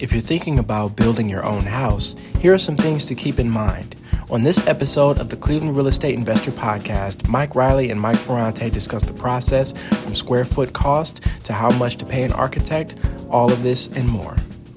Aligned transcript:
If 0.00 0.12
you're 0.12 0.22
thinking 0.22 0.58
about 0.58 0.96
building 0.96 1.28
your 1.28 1.44
own 1.44 1.60
house, 1.60 2.16
here 2.38 2.54
are 2.54 2.58
some 2.58 2.74
things 2.74 3.04
to 3.04 3.14
keep 3.14 3.38
in 3.38 3.50
mind. 3.50 3.96
On 4.30 4.40
this 4.40 4.66
episode 4.66 5.18
of 5.18 5.28
the 5.28 5.36
Cleveland 5.36 5.76
Real 5.76 5.88
Estate 5.88 6.14
Investor 6.14 6.52
Podcast, 6.52 7.28
Mike 7.28 7.54
Reilly 7.54 7.90
and 7.90 8.00
Mike 8.00 8.16
Ferrante 8.16 8.70
discuss 8.70 9.04
the 9.04 9.12
process 9.12 9.74
from 10.02 10.14
square 10.14 10.46
foot 10.46 10.72
cost 10.72 11.22
to 11.44 11.52
how 11.52 11.70
much 11.72 11.96
to 11.96 12.06
pay 12.06 12.22
an 12.22 12.32
architect, 12.32 12.94
all 13.28 13.52
of 13.52 13.62
this 13.62 13.88
and 13.88 14.08
more 14.08 14.36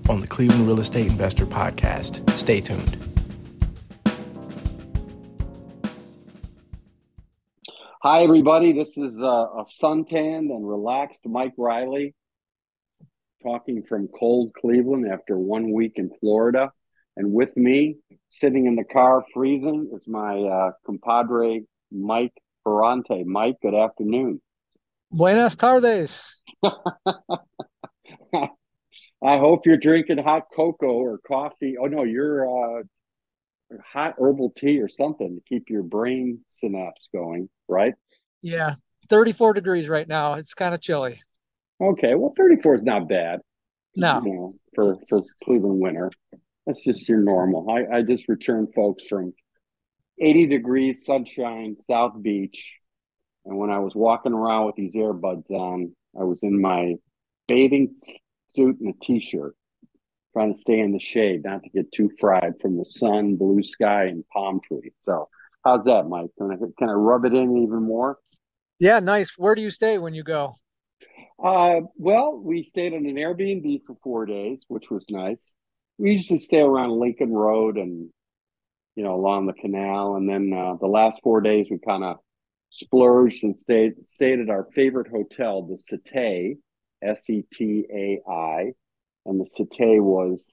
on 0.10 0.20
the 0.20 0.28
Cleveland 0.28 0.68
Real 0.68 0.82
Estate 0.82 1.10
Investor 1.10 1.46
Podcast. 1.46 2.30
Stay 2.32 2.60
tuned. 2.60 2.98
Hi, 8.02 8.24
everybody. 8.24 8.74
This 8.74 8.98
is 8.98 9.22
uh, 9.22 9.24
a 9.26 9.64
suntanned 9.70 10.52
and 10.52 10.68
relaxed 10.68 11.22
Mike 11.24 11.54
Reilly 11.58 12.14
talking 13.44 13.84
from 13.88 14.08
cold 14.08 14.54
Cleveland 14.60 15.06
after 15.12 15.38
one 15.38 15.72
week 15.72 15.94
in 15.96 16.10
Florida. 16.20 16.72
And 17.16 17.32
with 17.32 17.56
me, 17.56 17.98
sitting 18.30 18.66
in 18.66 18.76
the 18.76 18.84
car 18.84 19.24
freezing, 19.34 19.92
is 19.94 20.08
my 20.08 20.40
uh, 20.40 20.72
compadre, 20.86 21.62
Mike 21.92 22.34
Ferrante. 22.64 23.24
Mike, 23.24 23.58
good 23.62 23.76
afternoon. 23.76 24.42
Buenas 25.12 25.56
tardes. 25.56 26.36
I 26.64 26.70
hope 29.38 29.66
you're 29.66 29.78
drinking 29.78 30.18
hot 30.18 30.44
cocoa 30.54 30.88
or 30.88 31.20
coffee. 31.20 31.76
Oh, 31.80 31.86
no, 31.86 32.04
you're 32.04 32.48
uh, 32.48 32.84
hot 33.86 34.16
herbal 34.18 34.54
tea 34.58 34.82
or 34.82 34.90
something 34.90 35.36
to 35.36 35.42
keep 35.48 35.70
your 35.70 35.84
brain 35.84 36.40
synapse 36.50 37.10
going, 37.14 37.50
right? 37.68 37.94
Yeah, 38.42 38.76
34 39.10 39.54
degrees 39.54 39.88
right 39.88 40.08
now. 40.08 40.34
It's 40.34 40.54
kind 40.54 40.74
of 40.74 40.82
chilly. 40.82 41.22
Okay, 41.84 42.16
well, 42.16 42.34
34 42.38 42.76
is 42.76 42.84
not 42.84 43.10
bad. 43.10 43.42
No, 43.96 44.22
you 44.24 44.34
know, 44.34 44.56
for 44.74 44.98
for 45.10 45.22
Cleveland 45.44 45.80
winter, 45.80 46.10
that's 46.66 46.84
just 46.84 47.08
your 47.10 47.20
normal. 47.20 47.70
I 47.70 47.98
I 47.98 48.02
just 48.02 48.28
returned 48.28 48.70
folks 48.74 49.04
from 49.08 49.34
80 50.20 50.48
degrees 50.48 51.06
sunshine 51.06 51.76
South 51.90 52.14
Beach, 52.22 52.74
and 53.46 53.58
when 53.58 53.70
I 53.70 53.80
was 53.80 53.94
walking 53.96 54.34
around 54.34 54.68
with 54.68 54.76
these 54.76 54.96
earbuds 54.96 55.50
on, 55.50 55.94
I 56.20 56.24
was 56.24 56.40
in 56.42 56.60
my 56.60 56.96
bathing 57.48 57.96
suit 58.56 58.80
and 58.80 58.96
a 58.96 59.06
t-shirt, 59.06 59.56
trying 60.32 60.54
to 60.54 60.60
stay 60.60 60.80
in 60.80 60.92
the 60.92 61.00
shade, 61.00 61.44
not 61.44 61.64
to 61.64 61.70
get 61.70 61.92
too 61.92 62.10
fried 62.20 62.54
from 62.62 62.78
the 62.78 62.86
sun, 62.86 63.36
blue 63.36 63.62
sky, 63.62 64.06
and 64.06 64.24
palm 64.30 64.62
tree. 64.66 64.92
So, 65.02 65.28
how's 65.66 65.84
that, 65.86 66.08
Mike? 66.08 66.30
Can 66.38 66.52
I 66.52 66.56
can 66.56 66.90
I 66.90 66.94
rub 66.94 67.26
it 67.26 67.34
in 67.34 67.58
even 67.58 67.84
more? 67.84 68.18
Yeah, 68.80 69.00
nice. 69.00 69.38
Where 69.38 69.54
do 69.54 69.62
you 69.62 69.70
stay 69.70 69.98
when 69.98 70.14
you 70.14 70.24
go? 70.24 70.58
Uh, 71.44 71.82
well, 71.98 72.40
we 72.42 72.64
stayed 72.64 72.94
on 72.94 73.06
an 73.06 73.16
Airbnb 73.16 73.82
for 73.86 73.98
four 74.02 74.26
days, 74.26 74.60
which 74.70 74.90
was 74.90 75.04
nice. 75.10 75.54
We 75.98 76.14
usually 76.14 76.40
stay 76.40 76.60
around 76.60 76.98
Lincoln 76.98 77.34
Road 77.34 77.78
and, 77.78 78.10
you 78.96 79.04
know, 79.04 79.14
along 79.16 79.48
the 79.48 79.54
canal. 79.54 80.16
And 80.16 80.30
then 80.30 80.54
uh, 80.58 80.76
the 80.80 80.88
last 80.88 81.20
four 81.22 81.42
days, 81.42 81.68
we 81.70 81.80
kind 81.86 82.06
of 82.06 82.18
splurged 82.70 83.44
and 83.44 83.56
stayed 83.64 83.94
stayed 84.08 84.40
at 84.40 84.50
our 84.50 84.68
favorite 84.74 85.10
hotel, 85.10 85.64
the 85.64 85.78
Setai, 85.78 86.56
S 87.04 87.30
E 87.30 87.44
T 87.54 87.86
A 87.94 88.22
I, 88.32 88.72
and 89.26 89.40
the 89.40 89.50
Setai 89.60 90.02
was 90.02 90.46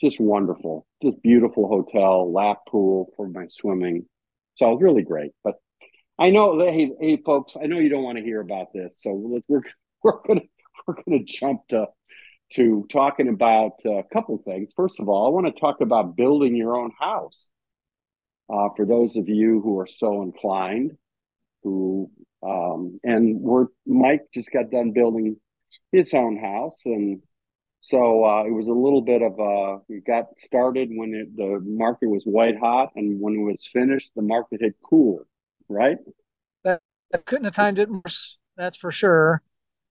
just 0.00 0.20
wonderful, 0.20 0.86
just 1.02 1.20
beautiful 1.22 1.66
hotel, 1.68 2.32
lap 2.32 2.58
pool 2.68 3.12
for 3.16 3.28
my 3.28 3.46
swimming. 3.48 4.06
So 4.54 4.74
really 4.74 5.02
great. 5.02 5.32
But 5.42 5.56
I 6.18 6.30
know, 6.30 6.58
hey, 6.60 6.92
hey, 7.00 7.18
folks, 7.24 7.54
I 7.60 7.66
know 7.66 7.78
you 7.80 7.88
don't 7.88 8.04
want 8.04 8.18
to 8.18 8.24
hear 8.24 8.40
about 8.40 8.68
this, 8.72 8.94
so 8.98 9.12
we're 9.48 9.62
we're 10.04 10.20
gonna 10.26 10.42
we're 10.86 10.94
gonna 11.06 11.24
jump 11.24 11.60
to 11.68 11.86
to 12.54 12.86
talking 12.92 13.28
about 13.28 13.72
a 13.84 14.02
couple 14.12 14.36
things. 14.44 14.70
First 14.76 15.00
of 15.00 15.08
all, 15.08 15.26
I 15.26 15.30
want 15.30 15.46
to 15.46 15.60
talk 15.60 15.80
about 15.80 16.16
building 16.16 16.54
your 16.54 16.76
own 16.76 16.90
house. 16.98 17.50
Uh, 18.52 18.68
for 18.76 18.84
those 18.84 19.16
of 19.16 19.28
you 19.28 19.60
who 19.62 19.78
are 19.78 19.86
so 19.86 20.22
inclined, 20.22 20.92
who 21.62 22.10
um, 22.42 22.98
and 23.04 23.40
we're 23.40 23.66
Mike 23.86 24.22
just 24.34 24.50
got 24.50 24.70
done 24.70 24.92
building 24.92 25.36
his 25.92 26.12
own 26.12 26.36
house, 26.36 26.80
and 26.84 27.22
so 27.80 28.24
uh, 28.24 28.44
it 28.44 28.52
was 28.52 28.66
a 28.66 28.72
little 28.72 29.02
bit 29.02 29.22
of 29.22 29.38
a. 29.38 29.78
We 29.88 30.00
got 30.00 30.26
started 30.38 30.90
when 30.92 31.14
it, 31.14 31.36
the 31.36 31.60
market 31.64 32.08
was 32.08 32.24
white 32.24 32.58
hot, 32.58 32.90
and 32.96 33.20
when 33.20 33.34
it 33.34 33.44
was 33.44 33.66
finished, 33.72 34.10
the 34.16 34.22
market 34.22 34.60
had 34.62 34.74
cooled. 34.84 35.26
Right. 35.68 35.98
That, 36.64 36.80
that 37.12 37.24
couldn't 37.24 37.44
have 37.44 37.54
timed 37.54 37.78
it 37.78 37.88
worse. 37.88 38.36
That's 38.56 38.76
for 38.76 38.92
sure 38.92 39.42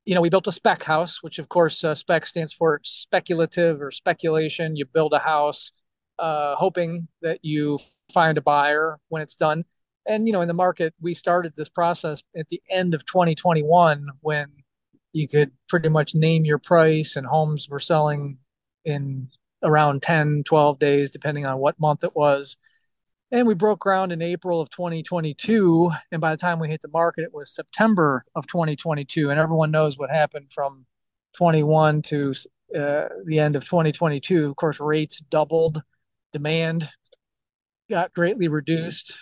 you 0.05 0.15
know, 0.15 0.21
we 0.21 0.29
built 0.29 0.47
a 0.47 0.51
spec 0.51 0.83
house, 0.83 1.21
which 1.21 1.39
of 1.39 1.49
course 1.49 1.83
uh, 1.83 1.93
spec 1.93 2.25
stands 2.25 2.53
for 2.53 2.79
speculative 2.83 3.81
or 3.81 3.91
speculation. 3.91 4.75
You 4.75 4.85
build 4.85 5.13
a 5.13 5.19
house 5.19 5.71
uh, 6.17 6.55
hoping 6.55 7.07
that 7.21 7.39
you 7.43 7.79
find 8.11 8.37
a 8.37 8.41
buyer 8.41 8.97
when 9.09 9.21
it's 9.21 9.35
done. 9.35 9.65
And, 10.07 10.25
you 10.25 10.33
know, 10.33 10.41
in 10.41 10.47
the 10.47 10.53
market, 10.53 10.93
we 10.99 11.13
started 11.13 11.53
this 11.55 11.69
process 11.69 12.23
at 12.35 12.49
the 12.49 12.61
end 12.69 12.93
of 12.93 13.05
2021 13.05 14.07
when 14.21 14.47
you 15.13 15.27
could 15.27 15.51
pretty 15.67 15.89
much 15.89 16.15
name 16.15 16.45
your 16.45 16.57
price 16.57 17.15
and 17.15 17.27
homes 17.27 17.69
were 17.69 17.79
selling 17.79 18.39
in 18.85 19.29
around 19.63 20.01
10, 20.01 20.43
12 20.43 20.79
days, 20.79 21.11
depending 21.11 21.45
on 21.45 21.59
what 21.59 21.79
month 21.79 22.03
it 22.03 22.15
was. 22.15 22.57
And 23.31 23.47
we 23.47 23.53
broke 23.53 23.79
ground 23.79 24.11
in 24.11 24.21
April 24.21 24.59
of 24.59 24.69
2022. 24.69 25.91
And 26.11 26.19
by 26.19 26.31
the 26.31 26.37
time 26.37 26.59
we 26.59 26.67
hit 26.67 26.81
the 26.81 26.89
market, 26.89 27.23
it 27.23 27.33
was 27.33 27.53
September 27.53 28.25
of 28.35 28.45
2022. 28.45 29.29
And 29.29 29.39
everyone 29.39 29.71
knows 29.71 29.97
what 29.97 30.09
happened 30.09 30.51
from 30.51 30.85
21 31.33 32.01
to 32.03 32.33
uh, 32.77 33.07
the 33.25 33.39
end 33.39 33.55
of 33.55 33.63
2022. 33.63 34.49
Of 34.49 34.55
course, 34.57 34.79
rates 34.81 35.19
doubled, 35.19 35.81
demand 36.33 36.89
got 37.89 38.13
greatly 38.13 38.47
reduced. 38.47 39.17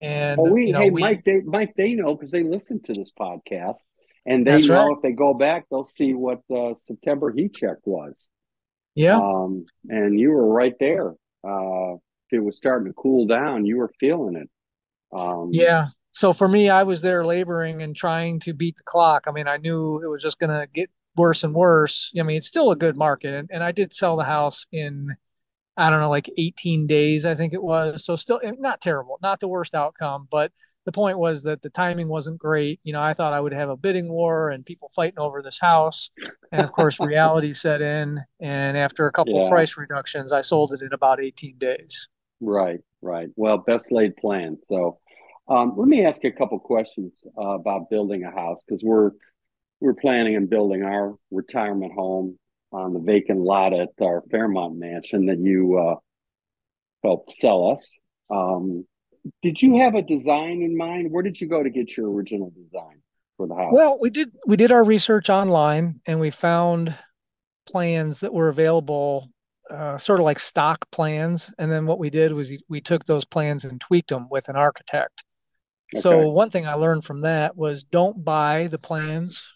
And 0.00 0.38
well, 0.38 0.52
we, 0.52 0.66
you 0.66 0.72
know, 0.72 0.80
hey, 0.80 0.90
we, 0.90 1.00
Mike, 1.00 1.24
they, 1.24 1.40
Mike, 1.40 1.74
they 1.76 1.94
know 1.94 2.14
because 2.14 2.30
they 2.30 2.42
listen 2.42 2.82
to 2.82 2.92
this 2.92 3.10
podcast, 3.18 3.78
and 4.26 4.46
they 4.46 4.58
know 4.58 4.88
right. 4.88 4.96
if 4.96 5.02
they 5.02 5.12
go 5.12 5.34
back, 5.34 5.66
they'll 5.70 5.86
see 5.86 6.12
what 6.12 6.40
the 6.48 6.74
September 6.84 7.32
heat 7.32 7.54
check 7.54 7.78
was. 7.84 8.28
yeah, 8.94 9.18
Um, 9.18 9.64
and 9.88 10.18
you 10.18 10.30
were 10.30 10.46
right 10.46 10.74
there. 10.78 11.14
Uh, 11.42 11.94
it 12.30 12.40
was 12.40 12.56
starting 12.56 12.88
to 12.88 12.94
cool 12.94 13.26
down. 13.26 13.64
You 13.66 13.78
were 13.78 13.90
feeling 14.00 14.36
it. 14.36 14.48
Um, 15.16 15.50
yeah. 15.52 15.88
So 16.12 16.32
for 16.32 16.48
me, 16.48 16.70
I 16.70 16.82
was 16.84 17.02
there 17.02 17.24
laboring 17.26 17.82
and 17.82 17.94
trying 17.94 18.40
to 18.40 18.54
beat 18.54 18.76
the 18.76 18.82
clock. 18.82 19.24
I 19.28 19.32
mean, 19.32 19.46
I 19.46 19.58
knew 19.58 20.02
it 20.02 20.08
was 20.08 20.22
just 20.22 20.38
going 20.38 20.50
to 20.50 20.66
get 20.72 20.90
worse 21.14 21.44
and 21.44 21.54
worse. 21.54 22.10
I 22.18 22.22
mean, 22.22 22.38
it's 22.38 22.46
still 22.46 22.70
a 22.70 22.76
good 22.76 22.96
market. 22.96 23.34
And, 23.34 23.50
and 23.52 23.62
I 23.62 23.72
did 23.72 23.92
sell 23.92 24.16
the 24.16 24.24
house 24.24 24.66
in, 24.72 25.14
I 25.76 25.90
don't 25.90 26.00
know, 26.00 26.08
like 26.10 26.30
18 26.38 26.86
days, 26.86 27.26
I 27.26 27.34
think 27.34 27.52
it 27.52 27.62
was. 27.62 28.04
So 28.04 28.16
still 28.16 28.40
eh, 28.42 28.52
not 28.58 28.80
terrible, 28.80 29.18
not 29.22 29.40
the 29.40 29.48
worst 29.48 29.74
outcome. 29.74 30.26
But 30.30 30.52
the 30.86 30.92
point 30.92 31.18
was 31.18 31.42
that 31.42 31.60
the 31.60 31.68
timing 31.68 32.08
wasn't 32.08 32.38
great. 32.38 32.80
You 32.82 32.94
know, 32.94 33.02
I 33.02 33.12
thought 33.12 33.34
I 33.34 33.40
would 33.40 33.52
have 33.52 33.68
a 33.68 33.76
bidding 33.76 34.08
war 34.08 34.50
and 34.50 34.64
people 34.64 34.90
fighting 34.94 35.18
over 35.18 35.42
this 35.42 35.58
house. 35.60 36.10
And 36.50 36.62
of 36.62 36.72
course, 36.72 36.98
reality 37.00 37.52
set 37.52 37.82
in. 37.82 38.20
And 38.40 38.78
after 38.78 39.06
a 39.06 39.12
couple 39.12 39.34
Yeah. 39.34 39.44
of 39.46 39.50
price 39.50 39.76
reductions, 39.76 40.32
I 40.32 40.40
sold 40.40 40.72
it 40.72 40.80
in 40.80 40.92
about 40.94 41.20
18 41.20 41.58
days. 41.58 42.08
Right, 42.40 42.80
right. 43.02 43.28
Well, 43.36 43.58
best 43.58 43.90
laid 43.90 44.16
plan. 44.16 44.58
So, 44.68 44.98
um, 45.48 45.74
let 45.76 45.88
me 45.88 46.04
ask 46.04 46.22
you 46.22 46.30
a 46.30 46.32
couple 46.32 46.58
questions 46.58 47.12
uh, 47.38 47.50
about 47.50 47.88
building 47.88 48.24
a 48.24 48.30
house 48.30 48.58
because 48.66 48.82
we're 48.82 49.12
we're 49.80 49.94
planning 49.94 50.36
on 50.36 50.46
building 50.46 50.82
our 50.82 51.14
retirement 51.30 51.92
home 51.92 52.38
on 52.72 52.92
the 52.92 53.00
vacant 53.00 53.40
lot 53.40 53.72
at 53.72 53.90
our 54.00 54.22
Fairmont 54.30 54.76
mansion 54.76 55.26
that 55.26 55.38
you 55.38 55.78
uh, 55.78 55.96
helped 57.02 57.38
sell 57.38 57.70
us. 57.70 57.92
Um, 58.30 58.86
did 59.42 59.60
you 59.60 59.80
have 59.80 59.94
a 59.94 60.02
design 60.02 60.62
in 60.62 60.76
mind? 60.76 61.10
Where 61.10 61.22
did 61.22 61.40
you 61.40 61.48
go 61.48 61.62
to 61.62 61.70
get 61.70 61.96
your 61.96 62.10
original 62.10 62.50
design 62.50 63.02
for 63.36 63.46
the 63.46 63.54
house? 63.54 63.72
Well, 63.72 63.98
we 64.00 64.10
did 64.10 64.30
we 64.46 64.56
did 64.56 64.72
our 64.72 64.84
research 64.84 65.30
online 65.30 66.00
and 66.06 66.20
we 66.20 66.30
found 66.30 66.94
plans 67.66 68.20
that 68.20 68.32
were 68.32 68.48
available 68.48 69.28
uh, 69.70 69.98
sort 69.98 70.20
of 70.20 70.24
like 70.24 70.38
stock 70.38 70.90
plans 70.90 71.50
and 71.58 71.70
then 71.70 71.86
what 71.86 71.98
we 71.98 72.10
did 72.10 72.32
was 72.32 72.52
we 72.68 72.80
took 72.80 73.04
those 73.04 73.24
plans 73.24 73.64
and 73.64 73.80
tweaked 73.80 74.10
them 74.10 74.28
with 74.30 74.48
an 74.48 74.56
architect. 74.56 75.24
So 75.94 76.28
one 76.28 76.50
thing 76.50 76.66
I 76.66 76.74
learned 76.74 77.04
from 77.04 77.22
that 77.22 77.56
was 77.56 77.84
don't 77.84 78.24
buy 78.24 78.66
the 78.66 78.78
plans, 78.78 79.46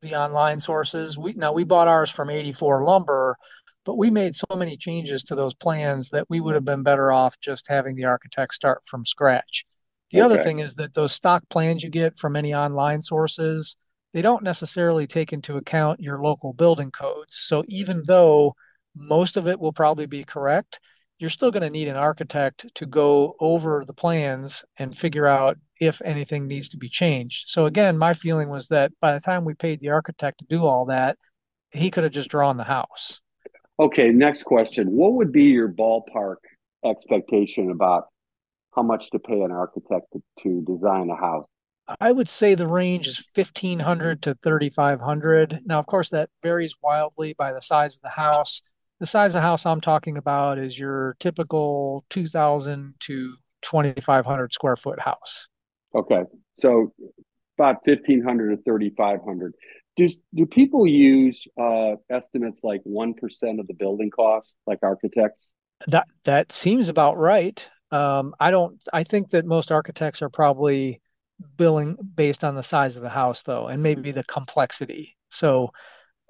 the 0.00 0.14
online 0.14 0.60
sources. 0.60 1.18
We 1.18 1.34
now 1.34 1.52
we 1.52 1.64
bought 1.64 1.88
ours 1.88 2.10
from 2.10 2.30
84 2.30 2.84
Lumber, 2.84 3.36
but 3.84 3.98
we 3.98 4.10
made 4.10 4.34
so 4.34 4.46
many 4.56 4.76
changes 4.76 5.22
to 5.24 5.34
those 5.34 5.54
plans 5.54 6.10
that 6.10 6.26
we 6.30 6.40
would 6.40 6.54
have 6.54 6.64
been 6.64 6.82
better 6.82 7.12
off 7.12 7.38
just 7.40 7.68
having 7.68 7.96
the 7.96 8.04
architect 8.04 8.54
start 8.54 8.82
from 8.86 9.04
scratch. 9.04 9.64
The 10.10 10.20
other 10.20 10.42
thing 10.42 10.60
is 10.60 10.76
that 10.76 10.94
those 10.94 11.12
stock 11.12 11.42
plans 11.50 11.82
you 11.82 11.90
get 11.90 12.18
from 12.18 12.36
any 12.36 12.54
online 12.54 13.02
sources, 13.02 13.76
they 14.12 14.22
don't 14.22 14.44
necessarily 14.44 15.06
take 15.06 15.32
into 15.32 15.56
account 15.56 16.00
your 16.00 16.22
local 16.22 16.52
building 16.52 16.92
codes. 16.92 17.36
So 17.36 17.64
even 17.66 18.04
though 18.06 18.54
most 18.94 19.36
of 19.36 19.46
it 19.46 19.58
will 19.58 19.72
probably 19.72 20.06
be 20.06 20.24
correct, 20.24 20.80
you're 21.18 21.30
still 21.30 21.50
going 21.50 21.62
to 21.62 21.70
need 21.70 21.88
an 21.88 21.96
architect 21.96 22.66
to 22.74 22.86
go 22.86 23.36
over 23.40 23.84
the 23.86 23.92
plans 23.92 24.64
and 24.76 24.96
figure 24.96 25.26
out 25.26 25.58
if 25.80 26.02
anything 26.04 26.46
needs 26.46 26.68
to 26.70 26.76
be 26.76 26.88
changed. 26.88 27.48
So 27.48 27.66
again, 27.66 27.96
my 27.96 28.14
feeling 28.14 28.48
was 28.48 28.68
that 28.68 28.92
by 29.00 29.12
the 29.12 29.20
time 29.20 29.44
we 29.44 29.54
paid 29.54 29.80
the 29.80 29.90
architect 29.90 30.38
to 30.38 30.44
do 30.44 30.66
all 30.66 30.86
that, 30.86 31.16
he 31.70 31.90
could 31.90 32.04
have 32.04 32.12
just 32.12 32.30
drawn 32.30 32.56
the 32.56 32.64
house. 32.64 33.20
Okay, 33.78 34.10
next 34.10 34.44
question. 34.44 34.88
What 34.88 35.14
would 35.14 35.32
be 35.32 35.44
your 35.44 35.68
ballpark 35.68 36.36
expectation 36.84 37.70
about 37.70 38.06
how 38.74 38.82
much 38.82 39.10
to 39.10 39.18
pay 39.18 39.40
an 39.40 39.50
architect 39.50 40.06
to, 40.12 40.22
to 40.42 40.62
design 40.62 41.10
a 41.10 41.16
house? 41.16 41.46
I 42.00 42.12
would 42.12 42.28
say 42.28 42.54
the 42.54 42.66
range 42.66 43.08
is 43.08 43.22
1500 43.34 44.22
to 44.22 44.38
3500. 44.42 45.60
Now, 45.66 45.78
of 45.78 45.86
course, 45.86 46.08
that 46.10 46.30
varies 46.42 46.76
wildly 46.82 47.34
by 47.36 47.52
the 47.52 47.60
size 47.60 47.96
of 47.96 48.02
the 48.02 48.08
house. 48.10 48.62
The 49.00 49.06
size 49.06 49.34
of 49.34 49.42
house 49.42 49.66
I'm 49.66 49.80
talking 49.80 50.16
about 50.16 50.58
is 50.58 50.78
your 50.78 51.16
typical 51.20 52.04
2000 52.10 52.94
to 53.00 53.34
2500 53.62 54.52
square 54.52 54.76
foot 54.76 55.00
house. 55.00 55.48
Okay. 55.94 56.22
So 56.56 56.92
about 57.58 57.76
1500 57.84 58.56
to 58.56 58.62
3500. 58.62 59.54
Do, 59.96 60.08
do 60.34 60.46
people 60.46 60.86
use 60.86 61.46
uh, 61.60 61.92
estimates 62.10 62.64
like 62.64 62.82
1% 62.84 63.60
of 63.60 63.66
the 63.66 63.74
building 63.74 64.10
cost, 64.10 64.56
like 64.66 64.80
architects? 64.82 65.48
That 65.86 66.06
that 66.24 66.52
seems 66.52 66.88
about 66.88 67.18
right. 67.18 67.68
Um, 67.90 68.34
I 68.40 68.50
don't. 68.50 68.80
I 68.92 69.04
think 69.04 69.30
that 69.30 69.44
most 69.44 69.70
architects 69.70 70.22
are 70.22 70.28
probably 70.28 71.00
billing 71.56 71.96
based 72.14 72.42
on 72.42 72.54
the 72.54 72.62
size 72.62 72.96
of 72.96 73.02
the 73.02 73.08
house, 73.08 73.42
though, 73.42 73.66
and 73.66 73.82
maybe 73.82 74.10
the 74.10 74.24
complexity. 74.24 75.16
So, 75.30 75.70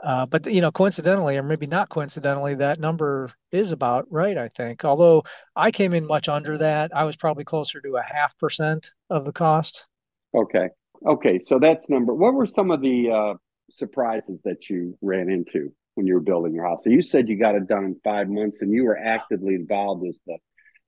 uh, 0.04 0.26
but 0.26 0.46
you 0.46 0.60
know, 0.60 0.70
coincidentally, 0.70 1.36
or 1.36 1.42
maybe 1.42 1.66
not 1.66 1.88
coincidentally, 1.88 2.54
that 2.56 2.78
number 2.78 3.32
is 3.50 3.72
about 3.72 4.06
right. 4.10 4.36
I 4.36 4.48
think. 4.48 4.84
Although 4.84 5.24
I 5.56 5.70
came 5.70 5.94
in 5.94 6.06
much 6.06 6.28
under 6.28 6.58
that, 6.58 6.94
I 6.94 7.04
was 7.04 7.16
probably 7.16 7.44
closer 7.44 7.80
to 7.80 7.96
a 7.96 8.02
half 8.02 8.36
percent 8.36 8.92
of 9.08 9.24
the 9.24 9.32
cost. 9.32 9.86
Okay. 10.34 10.68
Okay. 11.06 11.40
So 11.42 11.58
that's 11.58 11.88
number. 11.88 12.12
What 12.12 12.34
were 12.34 12.46
some 12.46 12.70
of 12.70 12.82
the 12.82 13.10
uh, 13.10 13.34
surprises 13.70 14.38
that 14.44 14.68
you 14.68 14.98
ran 15.00 15.30
into 15.30 15.72
when 15.94 16.06
you 16.06 16.14
were 16.14 16.20
building 16.20 16.54
your 16.54 16.66
house? 16.66 16.80
So 16.84 16.90
you 16.90 17.02
said 17.02 17.28
you 17.28 17.38
got 17.38 17.54
it 17.54 17.66
done 17.66 17.84
in 17.84 18.00
five 18.04 18.28
months, 18.28 18.58
and 18.60 18.70
you 18.70 18.84
were 18.84 18.98
actively 18.98 19.54
involved 19.54 20.06
as 20.06 20.18
the 20.26 20.36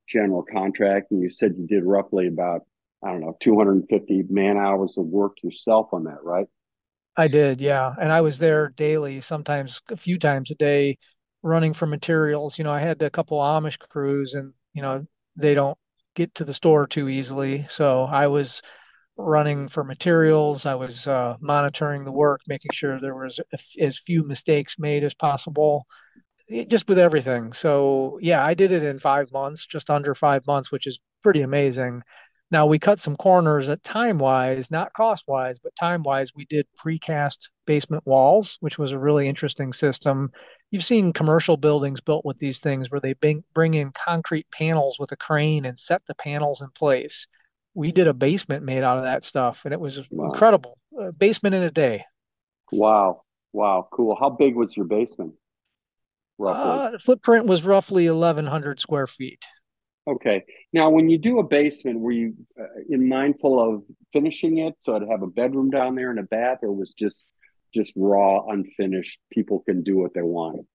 general 0.06 0.42
contract, 0.42 1.10
and 1.10 1.22
you 1.22 1.30
said 1.30 1.54
you 1.56 1.66
did 1.66 1.84
roughly 1.84 2.26
about 2.26 2.62
I 3.02 3.12
don't 3.12 3.22
know 3.22 3.36
250 3.40 4.24
man 4.28 4.58
hours 4.58 4.94
of 4.98 5.06
work 5.06 5.38
yourself 5.42 5.88
on 5.92 6.04
that, 6.04 6.22
right? 6.22 6.48
I 7.16 7.28
did, 7.28 7.60
yeah, 7.60 7.94
and 8.00 8.12
I 8.12 8.20
was 8.20 8.38
there 8.38 8.68
daily, 8.68 9.20
sometimes 9.20 9.80
a 9.90 9.96
few 9.96 10.18
times 10.18 10.50
a 10.50 10.54
day, 10.54 10.98
running 11.42 11.72
for 11.72 11.86
materials. 11.86 12.58
You 12.58 12.64
know, 12.64 12.72
I 12.72 12.80
had 12.80 13.00
a 13.02 13.10
couple 13.10 13.38
Amish 13.38 13.78
crews, 13.78 14.34
and 14.34 14.52
you 14.74 14.82
know 14.82 15.02
they 15.36 15.54
don't 15.54 15.78
get 16.14 16.34
to 16.36 16.44
the 16.44 16.52
store 16.54 16.86
too 16.86 17.08
easily, 17.08 17.66
so 17.70 18.02
I 18.04 18.26
was 18.26 18.60
running 19.16 19.68
for 19.68 19.84
materials. 19.84 20.66
I 20.66 20.74
was 20.76 21.08
uh, 21.08 21.36
monitoring 21.40 22.04
the 22.04 22.12
work, 22.12 22.40
making 22.48 22.70
sure 22.72 23.00
there 23.00 23.16
was 23.16 23.40
as 23.80 23.98
few 23.98 24.24
mistakes 24.26 24.76
made 24.78 25.04
as 25.04 25.14
possible, 25.14 25.86
it, 26.48 26.68
just 26.68 26.88
with 26.88 26.98
everything. 26.98 27.52
So 27.52 28.18
yeah, 28.22 28.44
I 28.44 28.54
did 28.54 28.72
it 28.72 28.82
in 28.82 28.98
five 28.98 29.32
months, 29.32 29.66
just 29.66 29.90
under 29.90 30.14
five 30.14 30.46
months, 30.46 30.72
which 30.72 30.86
is 30.86 31.00
pretty 31.22 31.42
amazing. 31.42 32.02
Now 32.50 32.66
we 32.66 32.78
cut 32.78 33.00
some 33.00 33.16
corners 33.16 33.69
at 33.69 33.82
time 33.82 34.19
wise, 34.19 34.70
not 34.70 34.93
cost 34.93 35.25
wise, 35.26 35.58
but 35.58 35.75
time 35.75 36.02
wise. 36.02 36.32
We 36.34 36.44
did 36.44 36.66
precast 36.78 37.48
basement 37.66 38.06
walls, 38.06 38.56
which 38.60 38.78
was 38.78 38.93
a 38.93 38.98
really 38.98 39.28
interesting 39.28 39.72
system. 39.72 40.31
You've 40.70 40.84
seen 40.84 41.12
commercial 41.12 41.56
buildings 41.56 42.00
built 42.00 42.25
with 42.25 42.38
these 42.38 42.60
things 42.60 42.90
where 42.90 43.00
they 43.00 43.14
bring, 43.14 43.44
bring 43.52 43.75
in 43.75 43.90
concrete 43.93 44.46
panels 44.52 44.98
with 44.98 45.10
a 45.12 45.16
crane 45.16 45.64
and 45.64 45.78
set 45.78 46.02
the 46.06 46.14
panels 46.14 46.60
in 46.60 46.69
place 46.70 47.26
we 47.76 47.93
did 47.93 48.08
a 48.08 48.14
basement 48.14 48.64
made 48.64 48.82
out 48.82 48.96
of 48.96 49.04
that 49.04 49.22
stuff, 49.22 49.64
and 49.64 49.72
it 49.75 49.78
was 49.78 50.00
wow. 50.10 50.31
incredible. 50.31 50.78
A 50.99 51.12
basement 51.12 51.54
in 51.54 51.62
a 51.62 51.70
day. 51.70 52.04
Wow, 52.72 53.22
wow, 53.52 53.87
cool. 53.92 54.16
How 54.19 54.31
big 54.31 54.56
was 54.56 54.75
your 54.75 54.87
basement? 54.87 55.34
Roughly, 56.38 56.87
uh, 56.87 56.90
the 56.92 56.99
footprint 56.99 57.46
was 57.46 57.64
roughly 57.64 58.06
eleven 58.06 58.46
hundred 58.46 58.81
square 58.81 59.06
feet. 59.06 59.44
Okay. 60.08 60.44
Now, 60.73 60.91
when 60.91 61.08
you 61.08 61.19
do 61.19 61.41
a 61.41 61.43
basement, 61.43 61.99
were 61.99 62.12
you 62.12 62.35
uh, 62.61 62.64
in 62.88 63.08
mindful 63.08 63.58
of 63.61 63.82
finishing 64.12 64.58
it? 64.58 64.75
So 64.82 64.94
it'd 64.97 65.08
have 65.08 65.23
a 65.23 65.26
bedroom 65.26 65.70
down 65.70 65.97
there 65.97 66.11
and 66.11 66.20
a 66.20 66.25
bath, 66.25 66.58
or 66.62 66.73
was 66.73 66.93
just 66.99 67.25
just 67.75 67.93
raw, 67.97 68.47
unfinished? 68.49 69.20
People 69.32 69.62
can 69.67 69.82
do 69.82 69.99
what 69.99 70.14
they 70.14 70.23
want? 70.23 70.67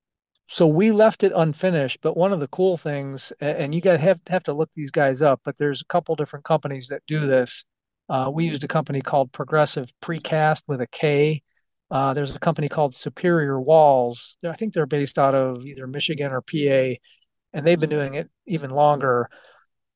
So 0.48 0.68
we 0.68 0.92
left 0.92 1.24
it 1.24 1.32
unfinished 1.34 2.00
but 2.02 2.18
one 2.18 2.34
of 2.34 2.42
the 2.42 2.48
cool 2.48 2.76
things 2.76 3.32
and 3.40 3.74
you 3.74 3.80
guys 3.80 4.02
have, 4.02 4.20
have 4.28 4.44
to 4.44 4.54
look 4.54 4.70
these 4.74 4.92
guys 4.92 5.22
up 5.22 5.40
but 5.46 5.58
there's 5.58 5.82
a 5.82 5.86
couple 5.86 6.14
different 6.18 6.44
companies 6.44 6.88
that 6.90 7.04
do 7.08 7.26
this. 7.26 7.64
Uh, 8.10 8.30
we 8.32 8.46
used 8.48 8.62
a 8.62 8.68
company 8.68 9.00
called 9.00 9.32
progressive 9.32 9.94
precast 10.04 10.64
with 10.68 10.82
a 10.82 10.88
k. 10.88 11.42
Uh, 11.90 12.14
there's 12.14 12.36
a 12.36 12.40
company 12.40 12.68
called 12.68 12.96
superior 12.96 13.62
walls. 13.62 14.36
I 14.46 14.52
think 14.52 14.74
they're 14.74 14.86
based 14.86 15.18
out 15.18 15.34
of 15.34 15.66
either 15.66 15.88
michigan 15.88 16.34
or 16.34 16.42
pa 16.42 16.98
and 17.54 17.66
they've 17.66 17.80
been 17.80 17.90
mm-hmm. 17.90 18.00
doing 18.00 18.14
it 18.16 18.30
even 18.46 18.70
longer 18.70 19.30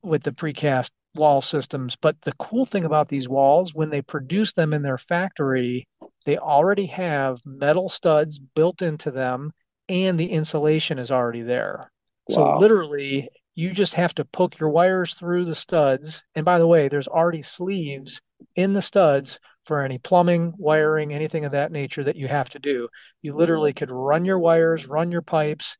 with 0.01 0.23
the 0.23 0.31
precast 0.31 0.91
wall 1.15 1.39
systems 1.39 1.95
but 1.95 2.19
the 2.23 2.33
cool 2.33 2.65
thing 2.65 2.83
about 2.83 3.07
these 3.07 3.29
walls 3.29 3.73
when 3.73 3.89
they 3.89 4.01
produce 4.01 4.51
them 4.53 4.73
in 4.73 4.81
their 4.81 4.97
factory 4.97 5.87
they 6.25 6.37
already 6.37 6.87
have 6.87 7.39
metal 7.45 7.87
studs 7.87 8.39
built 8.39 8.81
into 8.81 9.11
them 9.11 9.53
and 9.87 10.19
the 10.19 10.31
insulation 10.31 10.99
is 10.99 11.11
already 11.11 11.43
there. 11.43 11.91
Wow. 12.29 12.35
So 12.35 12.57
literally, 12.57 13.29
you 13.53 13.71
just 13.71 13.93
have 13.93 14.13
to 14.15 14.25
poke 14.25 14.59
your 14.59 14.69
wires 14.69 15.13
through 15.13 15.45
the 15.45 15.55
studs. 15.55 16.23
And 16.33 16.43
by 16.43 16.59
the 16.59 16.67
way, 16.67 16.87
there's 16.87 17.07
already 17.07 17.41
sleeves 17.41 18.21
in 18.55 18.73
the 18.73 18.81
studs 18.81 19.39
for 19.63 19.81
any 19.81 19.97
plumbing, 19.97 20.53
wiring, 20.57 21.13
anything 21.13 21.45
of 21.45 21.51
that 21.53 21.71
nature 21.71 22.03
that 22.03 22.15
you 22.15 22.27
have 22.27 22.49
to 22.49 22.59
do. 22.59 22.89
You 23.21 23.31
mm-hmm. 23.31 23.39
literally 23.39 23.73
could 23.73 23.91
run 23.91 24.25
your 24.25 24.39
wires, 24.39 24.87
run 24.87 25.11
your 25.11 25.21
pipes, 25.21 25.77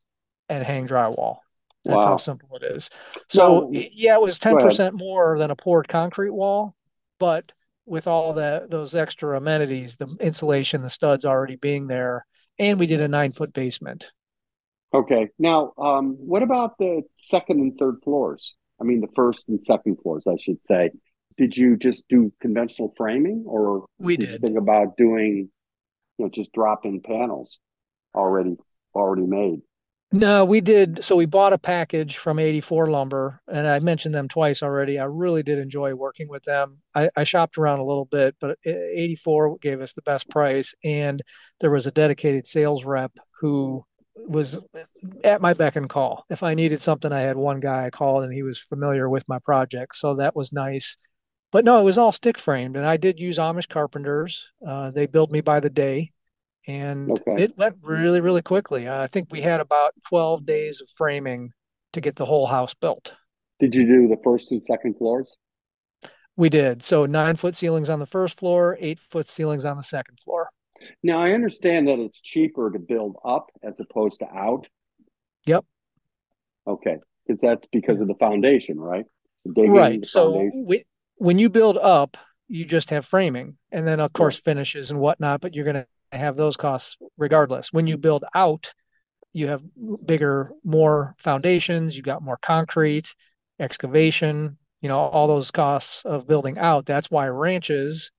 and 0.47 0.63
hang 0.63 0.87
drywall. 0.87 1.37
That's 1.85 2.03
wow. 2.03 2.11
how 2.11 2.17
simple 2.17 2.49
it 2.57 2.63
is. 2.63 2.89
So 3.29 3.71
yeah, 3.71 4.15
it 4.15 4.21
was 4.21 4.39
10% 4.39 4.93
more 4.93 5.37
than 5.37 5.51
a 5.51 5.55
poured 5.55 5.87
concrete 5.87 6.31
wall, 6.31 6.75
but 7.19 7.51
with 7.85 8.07
all 8.07 8.33
that 8.33 8.71
those 8.71 8.95
extra 8.95 9.37
amenities, 9.37 9.97
the 9.97 10.07
insulation, 10.19 10.81
the 10.81 10.89
studs 10.89 11.25
already 11.25 11.55
being 11.55 11.87
there, 11.87 12.25
and 12.57 12.79
we 12.79 12.87
did 12.87 13.01
a 13.01 13.07
nine 13.07 13.31
foot 13.31 13.53
basement. 13.53 14.11
Okay. 14.93 15.29
Now, 15.37 15.73
um, 15.77 16.15
what 16.19 16.41
about 16.41 16.77
the 16.77 17.03
second 17.17 17.59
and 17.59 17.77
third 17.77 17.97
floors? 18.03 18.55
I 18.79 18.83
mean, 18.83 19.01
the 19.01 19.09
first 19.15 19.43
and 19.47 19.59
second 19.65 19.97
floors, 20.01 20.23
I 20.27 20.37
should 20.41 20.59
say. 20.67 20.91
Did 21.37 21.55
you 21.55 21.75
just 21.75 22.05
do 22.07 22.31
conventional 22.41 22.93
framing, 22.95 23.43
or 23.45 23.85
we 23.99 24.15
did, 24.15 24.29
did. 24.29 24.41
think 24.41 24.57
about 24.57 24.95
doing, 24.95 25.49
you 26.17 26.25
know, 26.25 26.31
just 26.33 26.51
drop 26.53 26.85
in 26.85 27.01
panels 27.01 27.59
already 28.15 28.55
already 28.93 29.27
made? 29.27 29.59
No, 30.15 30.45
we 30.45 30.61
did. 30.61 31.03
So 31.03 31.17
we 31.17 31.25
bought 31.25 31.51
a 31.51 31.57
package 31.57 32.15
from 32.15 32.39
84 32.39 32.89
Lumber, 32.89 33.41
and 33.49 33.67
I 33.67 33.79
mentioned 33.79 34.15
them 34.15 34.29
twice 34.29 34.63
already. 34.63 34.97
I 34.97 35.03
really 35.03 35.43
did 35.43 35.59
enjoy 35.59 35.93
working 35.93 36.29
with 36.29 36.43
them. 36.43 36.77
I, 36.95 37.09
I, 37.17 37.25
shopped 37.25 37.57
around 37.57 37.79
a 37.79 37.83
little 37.83 38.05
bit, 38.05 38.33
but 38.39 38.57
84 38.63 39.57
gave 39.57 39.81
us 39.81 39.91
the 39.91 40.01
best 40.03 40.29
price, 40.29 40.73
and 40.85 41.21
there 41.59 41.69
was 41.69 41.85
a 41.85 41.91
dedicated 41.91 42.47
sales 42.47 42.85
rep 42.85 43.11
who 43.41 43.83
was 44.15 44.57
at 45.25 45.41
my 45.41 45.53
beck 45.53 45.75
and 45.75 45.89
call. 45.89 46.25
If 46.29 46.43
I 46.43 46.53
needed 46.53 46.81
something, 46.81 47.11
I 47.11 47.19
had 47.19 47.35
one 47.35 47.59
guy 47.59 47.85
I 47.85 47.89
called, 47.89 48.23
and 48.23 48.33
he 48.33 48.41
was 48.41 48.57
familiar 48.57 49.09
with 49.09 49.27
my 49.27 49.39
project, 49.39 49.97
so 49.97 50.13
that 50.15 50.33
was 50.33 50.53
nice. 50.53 50.95
But 51.51 51.65
no, 51.65 51.81
it 51.81 51.83
was 51.83 51.97
all 51.97 52.13
stick 52.13 52.37
framed, 52.37 52.77
and 52.77 52.85
I 52.85 52.95
did 52.95 53.19
use 53.19 53.37
Amish 53.37 53.67
carpenters. 53.67 54.47
Uh, 54.65 54.91
they 54.91 55.07
build 55.07 55.33
me 55.33 55.41
by 55.41 55.59
the 55.59 55.69
day 55.69 56.13
and 56.67 57.11
okay. 57.11 57.43
it 57.43 57.57
went 57.57 57.77
really 57.81 58.21
really 58.21 58.41
quickly. 58.41 58.87
Uh, 58.87 59.01
i 59.01 59.07
think 59.07 59.27
we 59.31 59.41
had 59.41 59.59
about 59.59 59.93
12 60.09 60.45
days 60.45 60.81
of 60.81 60.89
framing 60.89 61.51
to 61.93 62.01
get 62.01 62.15
the 62.15 62.25
whole 62.25 62.47
house 62.47 62.73
built. 62.73 63.13
Did 63.59 63.73
you 63.73 63.85
do 63.85 64.07
the 64.07 64.21
first 64.23 64.51
and 64.51 64.61
second 64.67 64.97
floors? 64.97 65.37
We 66.35 66.49
did. 66.49 66.83
So 66.83 67.05
nine 67.05 67.37
foot 67.37 67.55
ceilings 67.55 67.89
on 67.89 67.99
the 67.99 68.05
first 68.05 68.37
floor 68.37 68.77
eight 68.79 68.99
foot 68.99 69.29
ceilings 69.29 69.65
on 69.65 69.77
the 69.77 69.83
second 69.83 70.19
floor. 70.19 70.49
Now 71.03 71.21
i 71.21 71.31
understand 71.31 71.87
that 71.87 71.99
it's 71.99 72.21
cheaper 72.21 72.71
to 72.71 72.79
build 72.79 73.15
up 73.25 73.47
as 73.63 73.73
opposed 73.79 74.19
to 74.19 74.27
out. 74.27 74.67
Yep. 75.45 75.65
Okay. 76.67 76.97
Because 77.25 77.39
that's 77.41 77.67
because 77.71 78.01
of 78.01 78.07
the 78.07 78.15
foundation 78.15 78.79
right? 78.79 79.05
Digging 79.45 79.71
right. 79.73 80.07
so 80.07 80.49
we, 80.55 80.85
when 81.17 81.37
you 81.37 81.49
build 81.49 81.77
up 81.77 82.17
you 82.47 82.65
just 82.65 82.89
have 82.89 83.05
framing 83.05 83.57
and 83.71 83.87
then 83.87 83.99
of 83.99 84.11
course 84.13 84.39
finishes 84.39 84.91
and 84.91 84.99
whatnot 84.99 85.39
but 85.41 85.53
you're 85.53 85.65
going 85.65 85.75
to 85.75 85.87
have 86.17 86.35
those 86.35 86.57
costs 86.57 86.97
regardless. 87.17 87.71
When 87.71 87.87
you 87.87 87.97
build 87.97 88.23
out, 88.33 88.73
you 89.33 89.47
have 89.47 89.61
bigger, 90.05 90.51
more 90.63 91.15
foundations, 91.17 91.97
you 91.97 92.03
got 92.03 92.21
more 92.21 92.37
concrete, 92.41 93.13
excavation, 93.59 94.57
you 94.81 94.89
know, 94.89 94.97
all 94.97 95.27
those 95.27 95.51
costs 95.51 96.05
of 96.05 96.27
building 96.27 96.57
out. 96.57 96.85
That's 96.85 97.11
why 97.11 97.27
ranches 97.27 98.11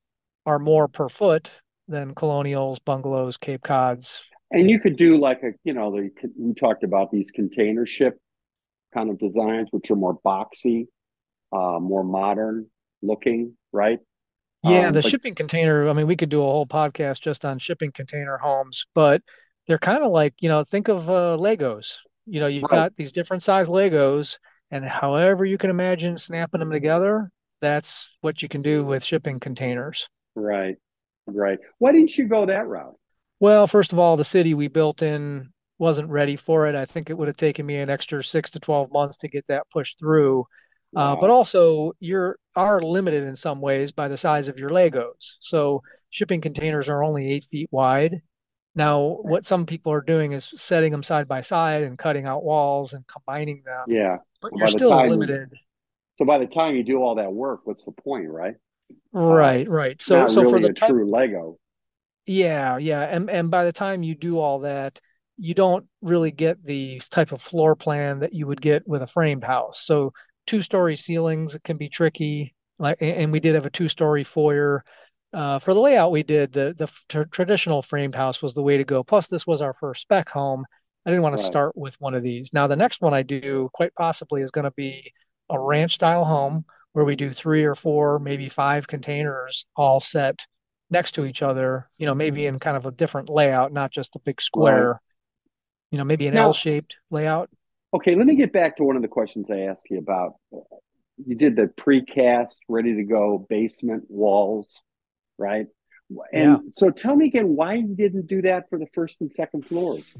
are 0.45 0.59
more 0.59 0.87
per 0.87 1.09
foot 1.09 1.51
than 1.87 2.13
colonials, 2.13 2.79
bungalows, 2.79 3.37
Cape 3.37 3.63
Cods. 3.63 4.23
And 4.51 4.69
you 4.69 4.79
could 4.79 4.97
do 4.97 5.19
like 5.19 5.41
a, 5.43 5.51
you 5.63 5.73
know, 5.73 5.91
the, 5.91 6.09
we 6.37 6.53
talked 6.53 6.83
about 6.83 7.11
these 7.11 7.29
container 7.31 7.85
ship 7.85 8.17
kind 8.93 9.09
of 9.09 9.19
designs, 9.19 9.69
which 9.71 9.89
are 9.91 9.95
more 9.95 10.19
boxy, 10.25 10.87
uh, 11.51 11.79
more 11.79 12.03
modern 12.03 12.67
looking, 13.01 13.57
right? 13.71 13.99
Yeah, 14.63 14.87
um, 14.87 14.93
the 14.93 15.01
but, 15.01 15.09
shipping 15.09 15.35
container. 15.35 15.87
I 15.87 15.93
mean, 15.93 16.07
we 16.07 16.15
could 16.15 16.29
do 16.29 16.41
a 16.41 16.45
whole 16.45 16.65
podcast 16.67 17.21
just 17.21 17.45
on 17.45 17.59
shipping 17.59 17.91
container 17.91 18.37
homes, 18.37 18.85
but 18.93 19.21
they're 19.67 19.77
kind 19.77 20.03
of 20.03 20.11
like 20.11 20.33
you 20.39 20.49
know 20.49 20.63
think 20.63 20.87
of 20.87 21.09
uh, 21.09 21.37
Legos. 21.39 21.97
You 22.25 22.39
know, 22.39 22.47
you've 22.47 22.63
Right. 22.63 22.71
got 22.71 22.95
these 22.95 23.11
different 23.11 23.43
size 23.43 23.67
Legos, 23.67 24.37
and 24.71 24.83
however 24.85 25.45
you 25.45 25.57
can 25.57 25.69
imagine 25.69 26.17
snapping 26.17 26.59
them 26.59 26.71
together, 26.71 27.31
that's 27.61 28.15
what 28.21 28.41
you 28.41 28.49
can 28.49 28.61
do 28.61 28.83
with 28.83 29.03
shipping 29.03 29.39
containers. 29.39 30.09
Right. 30.35 30.75
Right. 31.25 31.59
Why 31.77 31.91
didn't 31.91 32.17
you 32.17 32.27
go 32.27 32.45
that 32.45 32.67
route? 32.67 32.95
Well, 33.39 33.67
first 33.67 33.93
of 33.93 33.99
all, 33.99 34.17
the 34.17 34.25
city 34.25 34.53
we 34.53 34.67
built 34.67 35.01
in 35.01 35.49
wasn't 35.77 36.09
ready 36.09 36.35
for 36.35 36.67
it. 36.67 36.75
I 36.75 36.85
think 36.85 37.09
it 37.09 37.17
would 37.17 37.27
have 37.27 37.37
taken 37.37 37.65
me 37.65 37.77
an 37.77 37.89
extra 37.89 38.23
six 38.23 38.49
to 38.51 38.59
12 38.59 38.91
months 38.91 39.17
to 39.17 39.27
get 39.27 39.45
that 39.47 39.69
pushed 39.69 39.99
through. 39.99 40.45
Uh, 40.95 41.15
but 41.15 41.29
also, 41.29 41.91
you're 41.99 42.39
are 42.57 42.81
limited 42.81 43.23
in 43.23 43.35
some 43.37 43.61
ways 43.61 43.91
by 43.93 44.07
the 44.09 44.17
size 44.17 44.47
of 44.49 44.59
your 44.59 44.69
Legos. 44.69 45.35
So 45.39 45.83
shipping 46.09 46.41
containers 46.41 46.89
are 46.89 47.03
only 47.03 47.31
eight 47.31 47.45
feet 47.45 47.69
wide. 47.71 48.21
Now, 48.75 49.19
what 49.21 49.45
some 49.45 49.65
people 49.65 49.91
are 49.93 50.01
doing 50.01 50.33
is 50.33 50.51
setting 50.55 50.91
them 50.91 51.03
side 51.03 51.27
by 51.27 51.41
side 51.41 51.83
and 51.83 51.97
cutting 51.97 52.25
out 52.25 52.43
walls 52.43 52.93
and 52.93 53.05
combining 53.07 53.63
them. 53.65 53.85
Yeah. 53.87 54.17
But 54.41 54.51
Well, 54.51 54.59
you're 54.59 54.67
still 54.67 54.89
time- 54.89 55.09
limited. 55.09 55.53
So 56.17 56.25
by 56.25 56.39
the 56.39 56.47
time 56.47 56.75
you 56.75 56.83
do 56.83 57.01
all 57.01 57.15
that 57.15 57.31
work, 57.31 57.61
what's 57.65 57.85
the 57.85 57.91
point, 57.91 58.27
right? 58.29 58.55
Right, 59.13 59.69
right. 59.69 60.01
So, 60.01 60.19
Not 60.21 60.31
so 60.31 60.49
for 60.49 60.59
the 60.59 60.73
type, 60.73 60.89
true 60.89 61.09
Lego. 61.09 61.59
Yeah, 62.25 62.77
yeah. 62.77 63.01
And 63.01 63.29
and 63.29 63.49
by 63.51 63.65
the 63.65 63.71
time 63.71 64.03
you 64.03 64.15
do 64.15 64.39
all 64.39 64.59
that, 64.59 64.99
you 65.37 65.53
don't 65.53 65.85
really 66.01 66.31
get 66.31 66.63
the 66.63 66.99
type 67.11 67.31
of 67.31 67.41
floor 67.41 67.75
plan 67.75 68.19
that 68.19 68.33
you 68.33 68.47
would 68.47 68.61
get 68.61 68.87
with 68.87 69.01
a 69.01 69.07
framed 69.07 69.43
house. 69.43 69.79
So 69.81 70.13
two-story 70.47 70.95
ceilings 70.95 71.55
can 71.63 71.77
be 71.77 71.89
tricky. 71.89 72.55
Like, 72.79 72.97
and 73.01 73.31
we 73.31 73.39
did 73.39 73.55
have 73.55 73.65
a 73.65 73.71
two-story 73.71 74.23
foyer. 74.23 74.83
Uh, 75.33 75.59
for 75.59 75.73
the 75.73 75.79
layout 75.79 76.11
we 76.11 76.23
did, 76.23 76.53
the 76.53 76.73
the 76.77 76.87
tr 77.09 77.23
traditional 77.23 77.81
framed 77.81 78.15
house 78.15 78.41
was 78.41 78.53
the 78.53 78.63
way 78.63 78.77
to 78.77 78.83
go. 78.83 79.03
Plus, 79.03 79.27
this 79.27 79.45
was 79.45 79.61
our 79.61 79.73
first 79.73 80.01
spec 80.01 80.29
home. 80.29 80.65
I 81.05 81.09
didn't 81.09 81.23
want 81.23 81.37
to 81.37 81.43
start 81.43 81.77
with 81.77 81.95
one 81.99 82.15
of 82.15 82.23
these. 82.23 82.51
Now, 82.53 82.67
the 82.67 82.75
next 82.75 83.01
one 83.01 83.13
I 83.13 83.23
do 83.23 83.69
quite 83.73 83.93
possibly 83.95 84.41
is 84.41 84.51
going 84.51 84.65
to 84.65 84.71
be 84.71 85.13
a 85.49 85.59
ranch 85.59 85.93
style 85.93 86.25
home 86.25 86.65
where 86.93 87.05
we 87.05 87.15
do 87.15 87.31
three 87.31 87.63
or 87.63 87.75
four, 87.75 88.19
maybe 88.19 88.49
five 88.49 88.87
containers 88.87 89.65
all 89.75 89.99
set 89.99 90.45
next 90.89 91.13
to 91.13 91.25
each 91.25 91.41
other, 91.41 91.89
you 91.97 92.05
know, 92.05 92.15
maybe 92.15 92.45
in 92.45 92.59
kind 92.59 92.75
of 92.75 92.85
a 92.85 92.91
different 92.91 93.29
layout, 93.29 93.71
not 93.71 93.91
just 93.91 94.15
a 94.15 94.19
big 94.19 94.41
square, 94.41 95.01
you 95.91 95.97
know, 95.97 96.03
maybe 96.03 96.27
an 96.27 96.37
L-shaped 96.37 96.95
layout. 97.09 97.49
Okay, 97.93 98.15
let 98.15 98.25
me 98.27 98.35
get 98.35 98.51
back 98.51 98.77
to 98.77 98.83
one 98.83 98.95
of 98.95 99.01
the 99.01 99.07
questions 99.07 99.47
I 99.49 99.59
asked 99.61 99.83
you 99.89 99.99
about. 99.99 100.35
You 101.25 101.35
did 101.35 101.55
the 101.55 101.67
precast, 101.67 102.57
ready 102.67 102.95
to 102.95 103.03
go 103.03 103.45
basement 103.49 104.03
walls, 104.09 104.83
right? 105.37 105.67
And 106.33 106.51
Yeah. 106.51 106.57
so 106.75 106.89
tell 106.89 107.15
me 107.15 107.27
again 107.27 107.55
why 107.55 107.75
you 107.75 107.95
didn't 107.95 108.27
do 108.27 108.41
that 108.43 108.69
for 108.69 108.77
the 108.77 108.87
first 108.93 109.21
and 109.21 109.31
second 109.33 109.65
floors. 109.65 110.13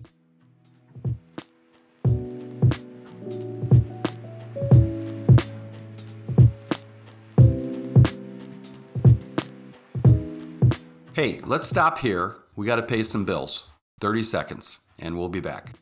Hey, 11.13 11.39
let's 11.45 11.67
stop 11.67 11.97
here. 11.97 12.35
We 12.55 12.65
got 12.67 12.75
to 12.75 12.83
pay 12.83 13.01
some 13.03 13.25
bills. 13.25 13.65
30 14.01 14.23
seconds, 14.23 14.79
and 14.99 15.17
we'll 15.17 15.29
be 15.29 15.39
back. 15.39 15.73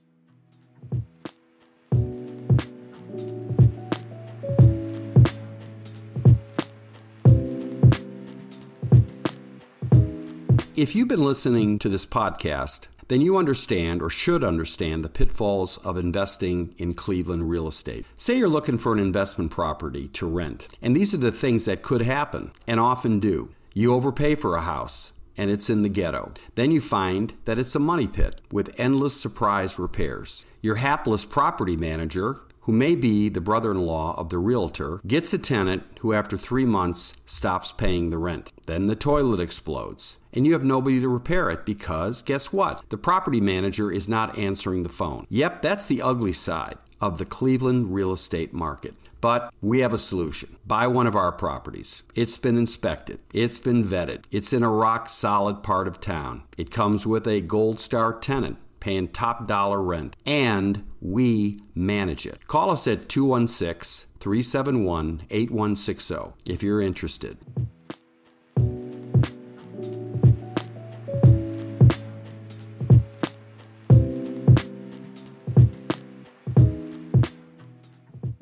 If 10.77 10.93
you've 10.93 11.07
been 11.07 11.23
listening 11.23 11.79
to 11.79 11.87
this 11.87 12.05
podcast, 12.05 12.87
then 13.07 13.21
you 13.21 13.37
understand 13.37 14.01
or 14.01 14.09
should 14.09 14.43
understand 14.43 15.05
the 15.05 15.09
pitfalls 15.09 15.77
of 15.85 15.95
investing 15.95 16.75
in 16.77 16.95
Cleveland 16.95 17.49
real 17.49 17.69
estate. 17.69 18.05
Say 18.17 18.37
you're 18.37 18.49
looking 18.49 18.77
for 18.77 18.91
an 18.91 18.99
investment 18.99 19.51
property 19.51 20.09
to 20.09 20.27
rent, 20.27 20.67
and 20.81 20.93
these 20.93 21.13
are 21.13 21.17
the 21.17 21.31
things 21.31 21.63
that 21.63 21.81
could 21.81 22.01
happen 22.01 22.51
and 22.67 22.81
often 22.81 23.21
do. 23.21 23.51
You 23.73 23.93
overpay 23.93 24.35
for 24.35 24.57
a 24.57 24.61
house 24.61 25.13
and 25.37 25.49
it's 25.49 25.69
in 25.69 25.81
the 25.81 25.87
ghetto. 25.87 26.33
Then 26.55 26.71
you 26.71 26.81
find 26.81 27.33
that 27.45 27.57
it's 27.57 27.75
a 27.75 27.79
money 27.79 28.07
pit 28.07 28.41
with 28.51 28.77
endless 28.77 29.19
surprise 29.19 29.79
repairs. 29.79 30.45
Your 30.61 30.75
hapless 30.75 31.23
property 31.23 31.77
manager 31.77 32.41
who 32.65 32.71
may 32.71 32.95
be 32.95 33.29
the 33.29 33.41
brother 33.41 33.69
in 33.69 33.79
law 33.79 34.15
of 34.17 34.29
the 34.29 34.39
realtor, 34.39 34.99
gets 35.05 35.31
a 35.33 35.37
tenant 35.37 35.83
who, 35.99 36.13
after 36.13 36.35
three 36.35 36.65
months, 36.65 37.15
stops 37.27 37.71
paying 37.71 38.09
the 38.09 38.17
rent. 38.17 38.51
Then 38.65 38.87
the 38.87 38.95
toilet 38.95 39.39
explodes, 39.39 40.17
and 40.35 40.45
you 40.45 40.53
have 40.53 40.63
nobody 40.63 40.99
to 40.99 41.07
repair 41.07 41.49
it 41.49 41.65
because, 41.65 42.21
guess 42.21 42.51
what? 42.51 42.83
The 42.89 42.97
property 42.97 43.41
manager 43.41 43.91
is 43.91 44.09
not 44.09 44.37
answering 44.37 44.83
the 44.83 44.89
phone. 44.89 45.25
Yep, 45.29 45.61
that's 45.61 45.85
the 45.85 46.01
ugly 46.01 46.33
side 46.33 46.77
of 47.01 47.17
the 47.17 47.25
Cleveland 47.25 47.93
real 47.93 48.11
estate 48.11 48.53
market. 48.53 48.93
But 49.21 49.51
we 49.61 49.79
have 49.79 49.93
a 49.93 49.97
solution. 49.97 50.57
Buy 50.67 50.87
one 50.87 51.07
of 51.07 51.15
our 51.15 51.31
properties. 51.31 52.03
It's 52.13 52.37
been 52.37 52.57
inspected, 52.57 53.19
it's 53.33 53.57
been 53.57 53.83
vetted, 53.83 54.25
it's 54.29 54.53
in 54.53 54.61
a 54.61 54.69
rock 54.69 55.09
solid 55.09 55.63
part 55.63 55.87
of 55.87 55.99
town. 55.99 56.43
It 56.57 56.69
comes 56.69 57.07
with 57.07 57.27
a 57.27 57.41
gold 57.41 57.79
star 57.79 58.13
tenant 58.13 58.57
paying 58.79 59.07
top 59.07 59.47
dollar 59.47 59.81
rent, 59.81 60.15
and 60.27 60.85
we 61.01 61.59
manage 61.73 62.27
it. 62.27 62.45
Call 62.45 62.69
us 62.69 62.85
at 62.85 63.09
216 63.09 64.11
371 64.19 65.23
8160 65.31 66.15
if 66.45 66.61
you're 66.61 66.81
interested. 66.81 67.37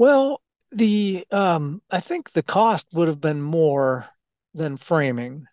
Well, 0.03 0.41
the 0.69 1.25
um, 1.31 1.81
I 1.89 2.01
think 2.01 2.33
the 2.33 2.43
cost 2.43 2.87
would 2.91 3.07
have 3.07 3.21
been 3.21 3.41
more 3.41 4.07
than 4.53 4.75
framing. 4.75 5.45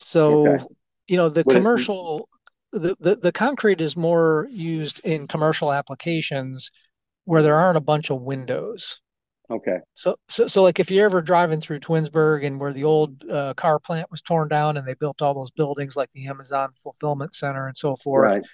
So, 0.00 0.32
Okay. 0.32 0.64
you 1.06 1.16
know, 1.16 1.28
the 1.28 1.44
Would 1.44 1.54
commercial, 1.54 2.28
the, 2.72 2.96
the 2.98 3.14
the 3.14 3.30
concrete 3.30 3.80
is 3.80 3.96
more 3.96 4.48
used 4.50 4.98
in 5.04 5.28
commercial 5.28 5.72
applications 5.72 6.72
where 7.26 7.44
there 7.44 7.54
aren't 7.54 7.76
a 7.76 7.80
bunch 7.80 8.10
of 8.10 8.22
windows. 8.22 9.00
Okay. 9.48 9.78
So, 9.94 10.16
so, 10.28 10.48
so 10.48 10.64
like 10.64 10.80
if 10.80 10.90
you're 10.90 11.06
ever 11.06 11.22
driving 11.22 11.60
through 11.60 11.78
Twinsburg 11.78 12.44
and 12.44 12.58
where 12.58 12.72
the 12.72 12.82
old 12.84 13.24
uh, 13.30 13.54
car 13.54 13.78
plant 13.78 14.10
was 14.10 14.20
torn 14.20 14.48
down 14.48 14.76
and 14.76 14.86
they 14.88 14.94
built 14.94 15.22
all 15.22 15.32
those 15.32 15.52
buildings 15.52 15.94
like 15.94 16.10
the 16.12 16.26
Amazon 16.26 16.70
fulfillment 16.74 17.34
center 17.34 17.68
and 17.68 17.76
so 17.76 17.94
forth, 17.94 18.32
Right. 18.32 18.44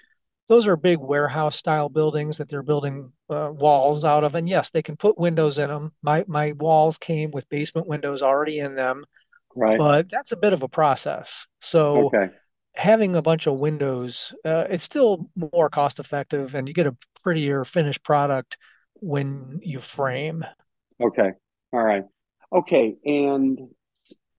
Those 0.49 0.66
are 0.66 0.76
big 0.76 0.99
warehouse 0.99 1.56
style 1.56 1.88
buildings 1.88 2.38
that 2.38 2.49
they're 2.49 2.62
building 2.62 3.12
uh, 3.30 3.50
walls 3.52 4.04
out 4.04 4.25
of. 4.25 4.34
And 4.34 4.49
yes, 4.49 4.70
they 4.70 4.82
can 4.82 4.96
put 4.96 5.18
windows 5.18 5.58
in 5.58 5.68
them. 5.68 5.92
My 6.02 6.25
my 6.26 6.52
walls 6.52 6.99
came 6.99 7.30
with 7.30 7.49
basement 7.49 7.87
windows 7.87 8.22
already 8.22 8.58
in 8.58 8.75
them, 8.75 9.04
Right. 9.54 9.78
but 9.78 10.11
that's 10.11 10.32
a 10.32 10.37
bit 10.37 10.52
of 10.52 10.62
a 10.62 10.68
process. 10.68 11.46
So 11.61 12.06
Okay. 12.06 12.30
having 12.75 13.14
a 13.14 13.22
bunch 13.22 13.46
of 13.46 13.58
windows, 13.58 14.34
uh, 14.44 14.64
it's 14.68 14.84
still 14.84 15.30
more 15.37 15.70
cost 15.70 15.99
effective, 16.00 16.54
and 16.54 16.66
you 16.66 16.75
get 16.75 16.87
a 16.87 16.96
prettier 17.22 17.64
finished 17.64 18.02
product 18.02 18.58
when 18.94 19.61
you 19.62 19.80
frame. 19.80 20.44
Okay. 21.00 21.32
All 21.72 21.82
right. 21.82 22.04
Okay. 22.52 22.96
And 23.04 23.58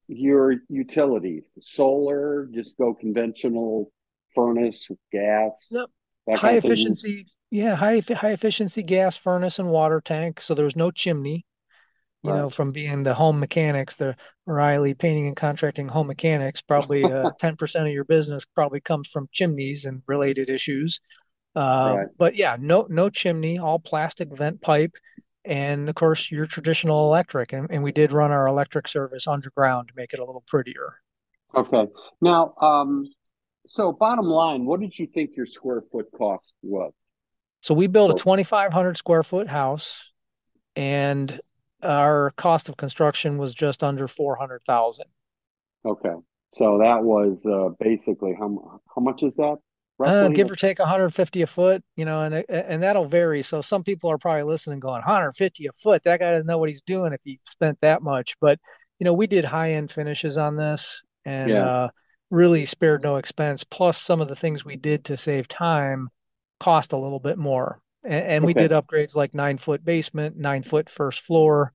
your 0.07 0.55
utilities, 0.69 1.43
solar, 1.61 2.49
just 2.53 2.77
go 2.77 2.93
conventional 2.93 3.91
furnace, 4.35 4.87
gas, 5.11 5.67
Yep. 5.71 5.89
high 6.29 6.37
kind 6.37 6.57
of 6.57 6.63
thing? 6.63 6.71
efficiency 6.71 7.25
yeah 7.51 7.75
high 7.75 8.01
high 8.15 8.31
efficiency 8.31 8.81
gas 8.81 9.15
furnace 9.15 9.59
and 9.59 9.69
water 9.69 10.01
tank 10.01 10.41
so 10.41 10.55
there 10.55 10.65
was 10.65 10.75
no 10.75 10.89
chimney 10.89 11.45
you 12.23 12.31
know 12.33 12.49
from 12.49 12.71
being 12.71 13.03
the 13.03 13.13
home 13.13 13.39
mechanics 13.39 13.95
the 13.97 14.15
Reilly 14.47 14.93
painting 14.95 15.27
and 15.27 15.35
contracting 15.35 15.87
home 15.89 16.07
mechanics 16.07 16.61
probably 16.61 17.03
uh, 17.03 17.29
10% 17.39 17.85
of 17.87 17.93
your 17.93 18.05
business 18.05 18.45
probably 18.45 18.81
comes 18.81 19.07
from 19.07 19.29
chimneys 19.31 19.85
and 19.85 20.01
related 20.07 20.49
issues 20.49 20.99
uh, 21.55 21.93
Right. 21.95 22.07
but 22.17 22.35
yeah 22.35 22.57
no 22.59 22.87
no 22.89 23.09
chimney 23.09 23.59
all 23.59 23.77
plastic 23.77 24.35
vent 24.35 24.61
pipe 24.61 24.95
and 25.45 25.89
of 25.89 25.95
course 25.95 26.31
your 26.31 26.47
traditional 26.47 27.05
electric 27.05 27.53
and, 27.53 27.67
and 27.69 27.83
we 27.83 27.91
did 27.91 28.11
run 28.11 28.31
our 28.31 28.47
electric 28.47 28.87
service 28.87 29.27
underground 29.27 29.89
to 29.89 29.93
make 29.95 30.13
it 30.13 30.19
a 30.19 30.25
little 30.25 30.43
prettier 30.47 30.95
Okay. 31.55 31.85
Now, 32.19 32.55
um, 32.61 33.11
so 33.67 33.91
bottom 33.91 34.25
line, 34.25 34.65
what 34.65 34.79
did 34.79 34.97
you 34.97 35.07
think 35.07 35.35
your 35.35 35.45
square 35.45 35.83
foot 35.91 36.07
cost 36.17 36.53
was? 36.61 36.93
So 37.61 37.73
we 37.73 37.87
built 37.87 38.11
a 38.11 38.13
2,500 38.13 38.97
square 38.97 39.23
foot 39.23 39.47
house, 39.47 40.03
and 40.75 41.39
our 41.81 42.31
cost 42.31 42.69
of 42.69 42.77
construction 42.77 43.37
was 43.37 43.53
just 43.53 43.83
under 43.83 44.07
400,000. 44.07 45.05
Okay. 45.85 46.13
So 46.53 46.79
that 46.79 47.03
was 47.03 47.39
uh, 47.45 47.69
basically 47.79 48.35
how 48.37 48.81
how 48.93 49.01
much 49.01 49.23
is 49.23 49.33
that? 49.37 49.57
Uh, 50.05 50.27
give 50.29 50.51
or 50.51 50.55
take 50.55 50.79
150 50.79 51.41
a 51.41 51.47
foot, 51.47 51.81
you 51.95 52.03
know, 52.03 52.23
and 52.23 52.43
and 52.49 52.83
that'll 52.83 53.05
vary. 53.05 53.41
So 53.41 53.61
some 53.61 53.83
people 53.83 54.11
are 54.11 54.17
probably 54.17 54.43
listening, 54.43 54.79
going 54.79 54.93
150 54.95 55.67
a 55.67 55.71
foot. 55.71 56.03
That 56.03 56.19
guy 56.19 56.31
doesn't 56.31 56.47
know 56.47 56.57
what 56.57 56.69
he's 56.69 56.81
doing 56.81 57.13
if 57.13 57.21
he 57.23 57.39
spent 57.45 57.79
that 57.81 58.01
much. 58.01 58.35
But 58.41 58.59
you 58.99 59.05
know, 59.05 59.13
we 59.13 59.27
did 59.27 59.45
high 59.45 59.73
end 59.73 59.91
finishes 59.91 60.37
on 60.37 60.57
this, 60.57 61.01
and 61.25 61.49
Yeah. 61.49 61.65
uh, 61.65 61.89
really 62.33 62.65
spared 62.65 63.03
no 63.03 63.17
expense. 63.17 63.63
Plus, 63.63 64.01
some 64.01 64.19
of 64.19 64.27
the 64.27 64.35
things 64.35 64.65
we 64.65 64.75
did 64.75 65.05
to 65.05 65.15
save 65.15 65.47
time 65.47 66.09
cost 66.59 66.91
a 66.91 66.97
little 66.97 67.19
bit 67.19 67.37
more. 67.37 67.79
And, 68.03 68.25
and 68.25 68.43
okay. 68.43 68.45
we 68.47 68.53
did 68.53 68.71
upgrades 68.71 69.15
like 69.15 69.33
nine 69.33 69.57
foot 69.57 69.85
basement, 69.85 70.35
nine 70.35 70.63
foot 70.63 70.89
first 70.89 71.21
floor. 71.21 71.73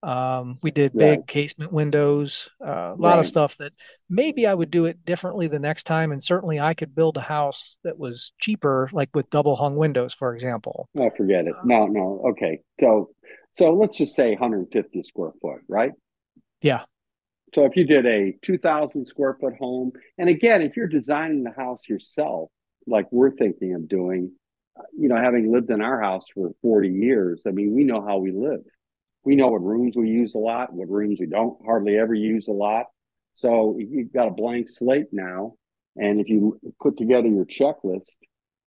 Um, 0.00 0.58
we 0.62 0.70
did 0.70 0.92
big 0.92 1.18
right. 1.18 1.26
casement 1.26 1.72
windows, 1.72 2.48
uh, 2.64 2.70
a 2.70 2.96
lot 2.96 3.10
right. 3.10 3.18
of 3.18 3.26
stuff 3.26 3.56
that 3.58 3.72
maybe 4.08 4.46
I 4.46 4.54
would 4.54 4.70
do 4.70 4.84
it 4.86 5.04
differently 5.04 5.48
the 5.48 5.58
next 5.58 5.84
time. 5.84 6.12
And 6.12 6.22
certainly 6.22 6.60
I 6.60 6.74
could 6.74 6.94
build 6.94 7.16
a 7.16 7.20
house 7.20 7.78
that 7.82 7.98
was 7.98 8.32
cheaper, 8.38 8.88
like 8.92 9.10
with 9.12 9.28
double 9.28 9.56
hung 9.56 9.74
windows, 9.74 10.14
for 10.14 10.34
example. 10.34 10.88
No, 10.94 11.10
forget 11.16 11.46
it. 11.46 11.54
No, 11.64 11.86
no. 11.86 12.22
Okay. 12.30 12.60
So, 12.80 13.10
so 13.58 13.72
let's 13.72 13.98
just 13.98 14.14
say 14.14 14.30
150 14.30 15.02
square 15.02 15.32
foot, 15.42 15.62
right? 15.68 15.92
Yeah. 16.62 16.84
So 17.54 17.64
if 17.64 17.76
you 17.76 17.84
did 17.84 18.06
a 18.06 18.34
2000 18.44 19.06
square 19.06 19.36
foot 19.40 19.54
home, 19.58 19.92
and 20.18 20.28
again, 20.28 20.62
if 20.62 20.76
you're 20.76 20.86
designing 20.86 21.44
the 21.44 21.52
house 21.52 21.88
yourself, 21.88 22.50
like 22.86 23.06
we're 23.10 23.30
thinking 23.30 23.74
of 23.74 23.88
doing, 23.88 24.32
you 24.96 25.08
know, 25.08 25.16
having 25.16 25.52
lived 25.52 25.70
in 25.70 25.80
our 25.80 26.00
house 26.00 26.24
for 26.34 26.50
40 26.62 26.88
years, 26.88 27.42
I 27.46 27.50
mean, 27.50 27.74
we 27.74 27.84
know 27.84 28.04
how 28.04 28.18
we 28.18 28.32
live 28.32 28.60
we 29.28 29.36
know 29.36 29.48
what 29.48 29.62
rooms 29.62 29.94
we 29.94 30.08
use 30.08 30.34
a 30.34 30.38
lot, 30.38 30.72
what 30.72 30.88
rooms 30.88 31.20
we 31.20 31.26
don't 31.26 31.58
hardly 31.62 31.98
ever 31.98 32.14
use 32.14 32.48
a 32.48 32.52
lot. 32.52 32.86
So 33.34 33.76
you've 33.78 34.10
got 34.10 34.28
a 34.28 34.30
blank 34.30 34.70
slate 34.70 35.08
now. 35.12 35.52
And 35.96 36.18
if 36.18 36.30
you 36.30 36.58
put 36.80 36.96
together 36.96 37.28
your 37.28 37.44
checklist, 37.44 38.16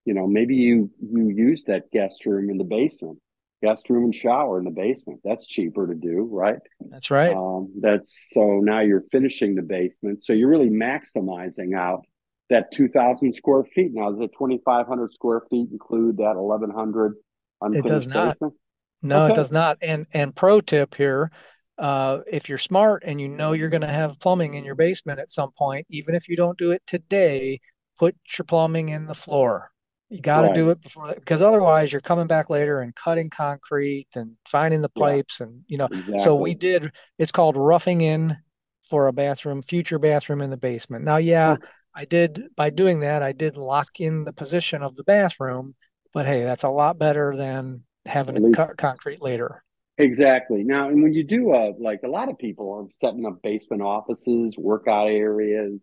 you 0.06 0.14
know, 0.14 0.28
maybe 0.28 0.56
you 0.56 0.92
you 1.02 1.30
use 1.30 1.64
that 1.64 1.90
guest 1.92 2.28
room 2.28 2.52
in 2.52 2.60
the 2.60 2.64
basement, 2.64 3.18
guest 3.62 3.90
room 3.90 4.06
and 4.06 4.16
shower 4.16 4.60
in 4.60 4.66
the 4.66 4.72
basement. 4.72 5.20
That's 5.24 5.46
cheaper 5.46 5.88
to 5.88 5.96
do, 5.96 6.28
right? 6.32 6.58
That's 6.90 7.12
right. 7.12 7.36
Um, 7.36 7.74
that's 7.80 8.30
so 8.34 8.60
now 8.60 8.82
you're 8.82 9.04
finishing 9.12 9.56
the 9.56 9.62
basement. 9.62 10.24
So 10.24 10.34
you're 10.34 10.50
really 10.50 10.70
maximizing 10.70 11.76
out 11.76 12.06
that 12.50 12.72
2,000 12.74 13.34
square 13.34 13.64
feet. 13.74 13.92
Now, 13.94 14.12
does 14.12 14.20
the 14.20 14.28
2,500 14.28 15.14
square 15.14 15.42
feet 15.50 15.70
include 15.72 16.18
that 16.18 16.36
1,100 16.36 17.16
unfinished 17.62 17.86
It 17.86 17.90
does 17.90 18.08
not. 18.08 18.36
Basement? 18.36 18.54
No, 19.02 19.24
okay. 19.24 19.34
it 19.34 19.36
does 19.36 19.52
not. 19.52 19.78
And 19.82 20.06
and 20.14 20.36
pro 20.36 20.62
tip 20.62 20.96
here, 20.96 21.32
uh, 21.78 22.20
if 22.32 22.50
you're 22.50 22.58
smart 22.58 23.04
and 23.06 23.20
you 23.20 23.28
know 23.28 23.54
you're 23.54 23.70
going 23.70 23.82
to 23.82 23.88
have 23.88 24.20
plumbing 24.20 24.54
in 24.54 24.64
your 24.64 24.76
basement 24.76 25.20
at 25.20 25.32
some 25.32 25.52
point, 25.52 25.88
even 25.90 26.14
if 26.14 26.28
you 26.28 26.36
don't 26.36 26.58
do 26.58 26.72
it 26.72 26.84
today, 26.86 27.60
put 27.98 28.16
your 28.38 28.46
plumbing 28.46 28.90
in 28.90 29.08
the 29.08 29.16
floor. 29.16 29.71
You 30.12 30.20
got 30.20 30.42
to 30.42 30.48
right. 30.48 30.56
do 30.56 30.70
it 30.72 30.82
before 30.82 31.08
that, 31.08 31.20
because 31.20 31.42
otherwise 31.42 31.94
you're 31.94 32.02
coming 32.02 32.28
back 32.28 32.50
later 32.50 32.82
and 32.82 32.94
cutting 32.94 33.30
concrete 33.30 34.10
and 34.16 34.36
finding 34.46 34.82
the 34.82 34.90
pipes 34.90 35.38
yeah. 35.40 35.48
and 35.48 35.64
you 35.68 35.78
know. 35.78 35.86
Exactly. 35.86 36.18
So 36.18 36.36
we 36.36 36.54
did. 36.54 36.92
It's 37.18 37.32
called 37.32 37.56
roughing 37.56 38.02
in 38.02 38.36
for 38.84 39.08
a 39.08 39.14
bathroom, 39.14 39.62
future 39.62 40.00
bathroom 40.00 40.42
in 40.42 40.50
the 40.50 40.58
basement. 40.58 41.06
Now, 41.06 41.16
yeah, 41.16 41.56
I 41.96 42.04
did 42.04 42.50
by 42.58 42.72
doing 42.72 43.00
that. 43.00 43.24
I 43.24 43.32
did 43.32 43.56
lock 43.56 44.02
in 44.02 44.26
the 44.26 44.34
position 44.34 44.84
of 44.84 44.98
the 44.98 45.06
bathroom, 45.06 45.76
but 46.14 46.26
hey, 46.26 46.44
that's 46.44 46.64
a 46.64 46.70
lot 46.70 47.00
better 47.00 47.34
than 47.38 47.84
having 48.06 48.36
to 48.36 48.52
cut 48.52 48.78
concrete 48.78 49.22
later. 49.22 49.64
Exactly. 49.98 50.64
Now, 50.64 50.90
and 50.90 51.02
when 51.02 51.14
you 51.14 51.24
do 51.24 51.54
a 51.54 51.72
like 51.80 52.02
a 52.04 52.10
lot 52.10 52.28
of 52.28 52.38
people 52.38 52.70
are 52.74 53.08
setting 53.08 53.26
up 53.26 53.42
basement 53.42 53.82
offices, 53.82 54.56
workout 54.58 55.08
areas, 55.08 55.80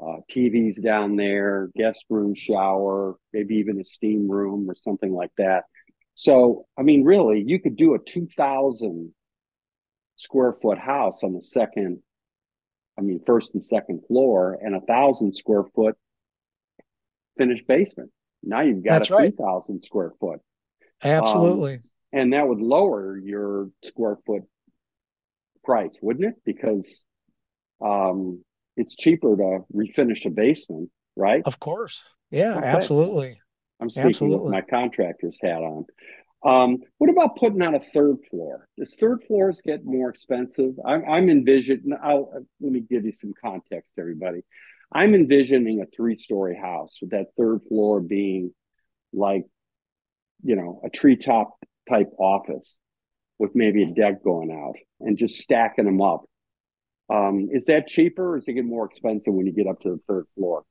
uh, 0.00 0.18
TVs 0.30 0.82
down 0.82 1.16
there, 1.16 1.70
guest 1.76 2.04
room, 2.08 2.34
shower, 2.34 3.16
maybe 3.32 3.56
even 3.56 3.80
a 3.80 3.84
steam 3.84 4.30
room 4.30 4.70
or 4.70 4.74
something 4.74 5.12
like 5.12 5.32
that. 5.38 5.64
So, 6.14 6.66
I 6.78 6.82
mean, 6.82 7.04
really, 7.04 7.42
you 7.46 7.60
could 7.60 7.76
do 7.76 7.94
a 7.94 7.98
2,000 7.98 9.12
square 10.16 10.54
foot 10.60 10.78
house 10.78 11.22
on 11.22 11.32
the 11.32 11.42
second, 11.42 12.00
I 12.98 13.02
mean, 13.02 13.20
first 13.24 13.54
and 13.54 13.64
second 13.64 14.04
floor, 14.06 14.58
and 14.60 14.74
a 14.74 14.80
thousand 14.80 15.36
square 15.36 15.64
foot 15.74 15.96
finished 17.36 17.66
basement. 17.66 18.10
Now 18.42 18.60
you've 18.60 18.84
got 18.84 19.00
That's 19.00 19.10
a 19.10 19.14
right. 19.14 19.34
3,000 19.36 19.82
square 19.84 20.12
foot. 20.20 20.40
Absolutely. 21.02 21.74
Um, 21.74 21.82
and 22.12 22.32
that 22.32 22.46
would 22.46 22.60
lower 22.60 23.16
your 23.16 23.70
square 23.84 24.16
foot 24.26 24.42
price, 25.64 25.92
wouldn't 26.00 26.24
it? 26.24 26.34
Because 26.44 27.04
um, 27.80 28.42
it's 28.78 28.96
cheaper 28.96 29.36
to 29.36 29.64
refinish 29.74 30.24
a 30.24 30.30
basement, 30.30 30.90
right? 31.16 31.42
Of 31.44 31.58
course. 31.60 32.02
Yeah, 32.30 32.56
okay. 32.56 32.66
absolutely. 32.66 33.40
I'm 33.80 33.90
speaking 33.90 34.08
absolutely. 34.08 34.44
with 34.44 34.52
my 34.52 34.62
contractor's 34.62 35.38
hat 35.42 35.62
on. 35.62 35.84
Um, 36.44 36.78
what 36.98 37.10
about 37.10 37.36
putting 37.36 37.62
on 37.62 37.74
a 37.74 37.80
third 37.80 38.16
floor? 38.30 38.68
Does 38.78 38.94
third 38.98 39.24
floors 39.26 39.60
get 39.64 39.84
more 39.84 40.08
expensive? 40.08 40.74
I'm, 40.84 41.04
I'm 41.08 41.30
envisioning. 41.30 41.96
I'll, 42.02 42.30
let 42.60 42.72
me 42.72 42.80
give 42.80 43.04
you 43.04 43.12
some 43.12 43.34
context, 43.40 43.90
everybody. 43.98 44.42
I'm 44.92 45.14
envisioning 45.14 45.82
a 45.82 45.86
three-story 45.94 46.56
house 46.56 46.98
with 47.00 47.10
that 47.10 47.26
third 47.36 47.60
floor 47.68 48.00
being 48.00 48.54
like 49.12 49.44
you 50.42 50.56
know, 50.56 50.80
a 50.84 50.90
treetop 50.90 51.56
type 51.88 52.10
office 52.18 52.76
with 53.38 53.54
maybe 53.54 53.82
a 53.82 53.92
deck 53.94 54.22
going 54.22 54.50
out 54.50 54.74
and 55.00 55.18
just 55.18 55.36
stacking 55.36 55.84
them 55.84 56.00
up. 56.00 56.24
Um, 57.10 57.48
is 57.50 57.64
that 57.66 57.88
cheaper 57.88 58.34
or 58.34 58.38
is 58.38 58.44
it 58.46 58.52
get 58.52 58.64
more 58.64 58.86
expensive 58.86 59.32
when 59.32 59.46
you 59.46 59.52
get 59.52 59.66
up 59.66 59.80
to 59.80 59.90
the 59.90 60.00
third 60.08 60.26
floor? 60.34 60.64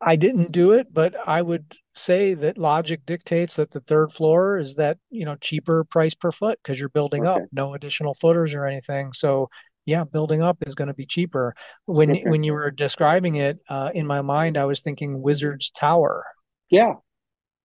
I 0.00 0.16
didn't 0.16 0.52
do 0.52 0.72
it, 0.72 0.92
but 0.92 1.14
I 1.26 1.40
would 1.40 1.72
say 1.94 2.34
that 2.34 2.58
logic 2.58 3.06
dictates 3.06 3.56
that 3.56 3.70
the 3.70 3.80
third 3.80 4.12
floor 4.12 4.58
is 4.58 4.74
that, 4.74 4.98
you 5.08 5.24
know, 5.24 5.36
cheaper 5.36 5.84
price 5.84 6.14
per 6.14 6.30
foot 6.30 6.58
because 6.62 6.78
you're 6.78 6.90
building 6.90 7.26
okay. 7.26 7.42
up, 7.42 7.48
no 7.50 7.72
additional 7.72 8.14
footers 8.14 8.52
or 8.52 8.66
anything. 8.66 9.14
So 9.14 9.48
yeah, 9.86 10.04
building 10.04 10.42
up 10.42 10.58
is 10.66 10.74
going 10.74 10.88
to 10.88 10.94
be 10.94 11.06
cheaper. 11.06 11.54
When 11.86 12.10
okay. 12.10 12.24
when 12.26 12.42
you 12.42 12.52
were 12.52 12.70
describing 12.70 13.36
it, 13.36 13.58
uh, 13.68 13.90
in 13.94 14.06
my 14.06 14.20
mind, 14.20 14.58
I 14.58 14.64
was 14.64 14.80
thinking 14.80 15.22
Wizard's 15.22 15.70
Tower. 15.70 16.26
Yeah, 16.68 16.94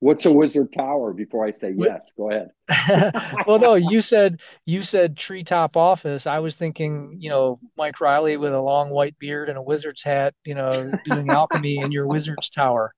What's 0.02 0.26
a 0.26 0.32
wizard 0.32 0.74
tower? 0.76 1.14
Before 1.14 1.46
I 1.46 1.52
say 1.52 1.76
yes, 1.78 2.12
go 2.18 2.32
ahead. 2.32 2.50
well, 3.46 3.60
no, 3.60 3.76
you 3.76 4.02
said 4.02 4.42
you 4.66 4.82
said 4.82 5.16
treetop 5.16 5.78
office. 5.78 6.26
I 6.26 6.40
was 6.40 6.56
thinking, 6.56 7.18
you 7.20 7.30
know, 7.30 7.60
Mike 7.78 8.02
Reilly 8.02 8.36
with 8.36 8.52
a 8.52 8.60
long 8.60 8.90
white 8.90 9.20
beard 9.20 9.48
and 9.48 9.60
a 9.60 9.62
wizard's 9.62 10.02
hat, 10.02 10.34
you 10.44 10.56
know, 10.56 10.92
doing 11.06 11.30
alchemy 11.30 11.78
in 11.78 11.92
your 11.92 12.08
wizard's 12.08 12.50
tower. 12.50 12.96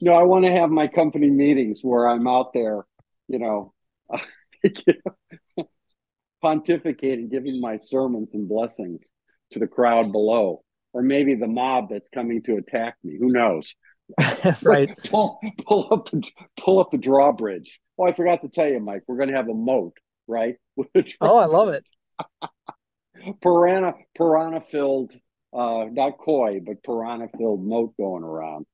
No, 0.00 0.12
I 0.12 0.22
want 0.22 0.44
to 0.44 0.52
have 0.52 0.70
my 0.70 0.86
company 0.86 1.28
meetings 1.28 1.80
where 1.82 2.08
I'm 2.08 2.28
out 2.28 2.52
there, 2.52 2.86
you 3.26 3.40
know, 3.40 3.72
pontificating, 6.44 7.28
giving 7.32 7.60
my 7.60 7.78
sermons 7.78 8.28
and 8.32 8.48
blessings 8.48 9.00
to 9.50 9.58
the 9.58 9.66
crowd 9.66 10.12
below, 10.12 10.62
or 10.92 11.02
maybe 11.02 11.34
the 11.34 11.48
mob 11.48 11.88
that's 11.90 12.08
coming 12.10 12.44
to 12.44 12.58
attack 12.58 12.94
me. 13.02 13.16
Who 13.18 13.26
knows? 13.26 13.74
right. 14.62 14.96
pull, 15.04 15.40
pull 15.66 15.88
up 15.92 16.10
the 16.10 16.22
pull 16.58 16.80
up 16.80 16.90
the 16.90 16.98
drawbridge. 16.98 17.78
Oh, 17.98 18.04
I 18.04 18.14
forgot 18.14 18.42
to 18.42 18.48
tell 18.48 18.68
you, 18.68 18.80
Mike. 18.80 19.02
We're 19.06 19.16
going 19.16 19.28
to 19.28 19.36
have 19.36 19.48
a 19.48 19.54
moat, 19.54 19.94
right? 20.26 20.56
oh, 21.20 21.36
I 21.36 21.46
love 21.46 21.68
it. 21.68 21.84
piranha 23.42 23.94
piranha 24.16 24.62
filled, 24.70 25.14
uh, 25.52 25.84
not 25.90 26.18
koi, 26.18 26.60
but 26.64 26.82
piranha 26.82 27.28
filled 27.36 27.64
moat 27.64 27.94
going 27.98 28.22
around. 28.22 28.66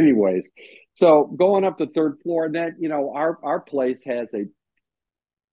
Anyways, 0.00 0.48
so 0.94 1.24
going 1.24 1.64
up 1.64 1.78
the 1.78 1.88
third 1.94 2.18
floor, 2.22 2.46
and 2.46 2.54
then 2.54 2.76
you 2.78 2.88
know 2.88 3.12
our 3.14 3.38
our 3.42 3.60
place 3.60 4.02
has 4.04 4.32
a. 4.34 4.44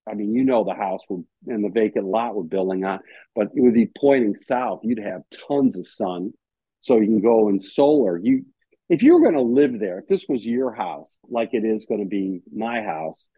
I 0.08 0.14
mean, 0.14 0.34
you 0.34 0.44
know 0.44 0.64
the 0.64 0.74
house 0.74 1.02
we're, 1.08 1.22
and 1.46 1.62
the 1.62 1.68
vacant 1.68 2.06
lot 2.06 2.34
we're 2.34 2.42
building 2.42 2.84
on, 2.84 3.00
but 3.36 3.48
it 3.54 3.60
would 3.60 3.74
be 3.74 3.90
pointing 3.96 4.34
south. 4.38 4.80
You'd 4.82 4.98
have 4.98 5.22
tons 5.46 5.76
of 5.76 5.86
sun, 5.86 6.32
so 6.80 6.98
you 6.98 7.06
can 7.06 7.20
go 7.20 7.48
in 7.48 7.60
solar. 7.60 8.18
You 8.18 8.44
if 8.90 9.02
you 9.02 9.14
were 9.14 9.20
going 9.20 9.34
to 9.34 9.40
live 9.40 9.78
there, 9.78 10.00
if 10.00 10.08
this 10.08 10.26
was 10.28 10.44
your 10.44 10.74
house, 10.74 11.16
like 11.28 11.50
it 11.52 11.64
is 11.64 11.86
going 11.86 12.00
to 12.00 12.08
be 12.08 12.42
my 12.52 12.82
house, 12.82 13.30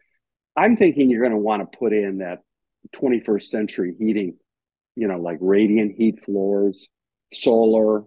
I'm 0.57 0.75
thinking 0.75 1.09
you're 1.09 1.21
going 1.21 1.31
to 1.31 1.37
want 1.37 1.71
to 1.71 1.77
put 1.77 1.93
in 1.93 2.17
that 2.17 2.39
21st 2.95 3.43
century 3.43 3.95
heating, 3.97 4.37
you 4.95 5.07
know, 5.07 5.19
like 5.19 5.37
radiant 5.39 5.93
heat 5.95 6.25
floors, 6.25 6.89
solar, 7.31 8.03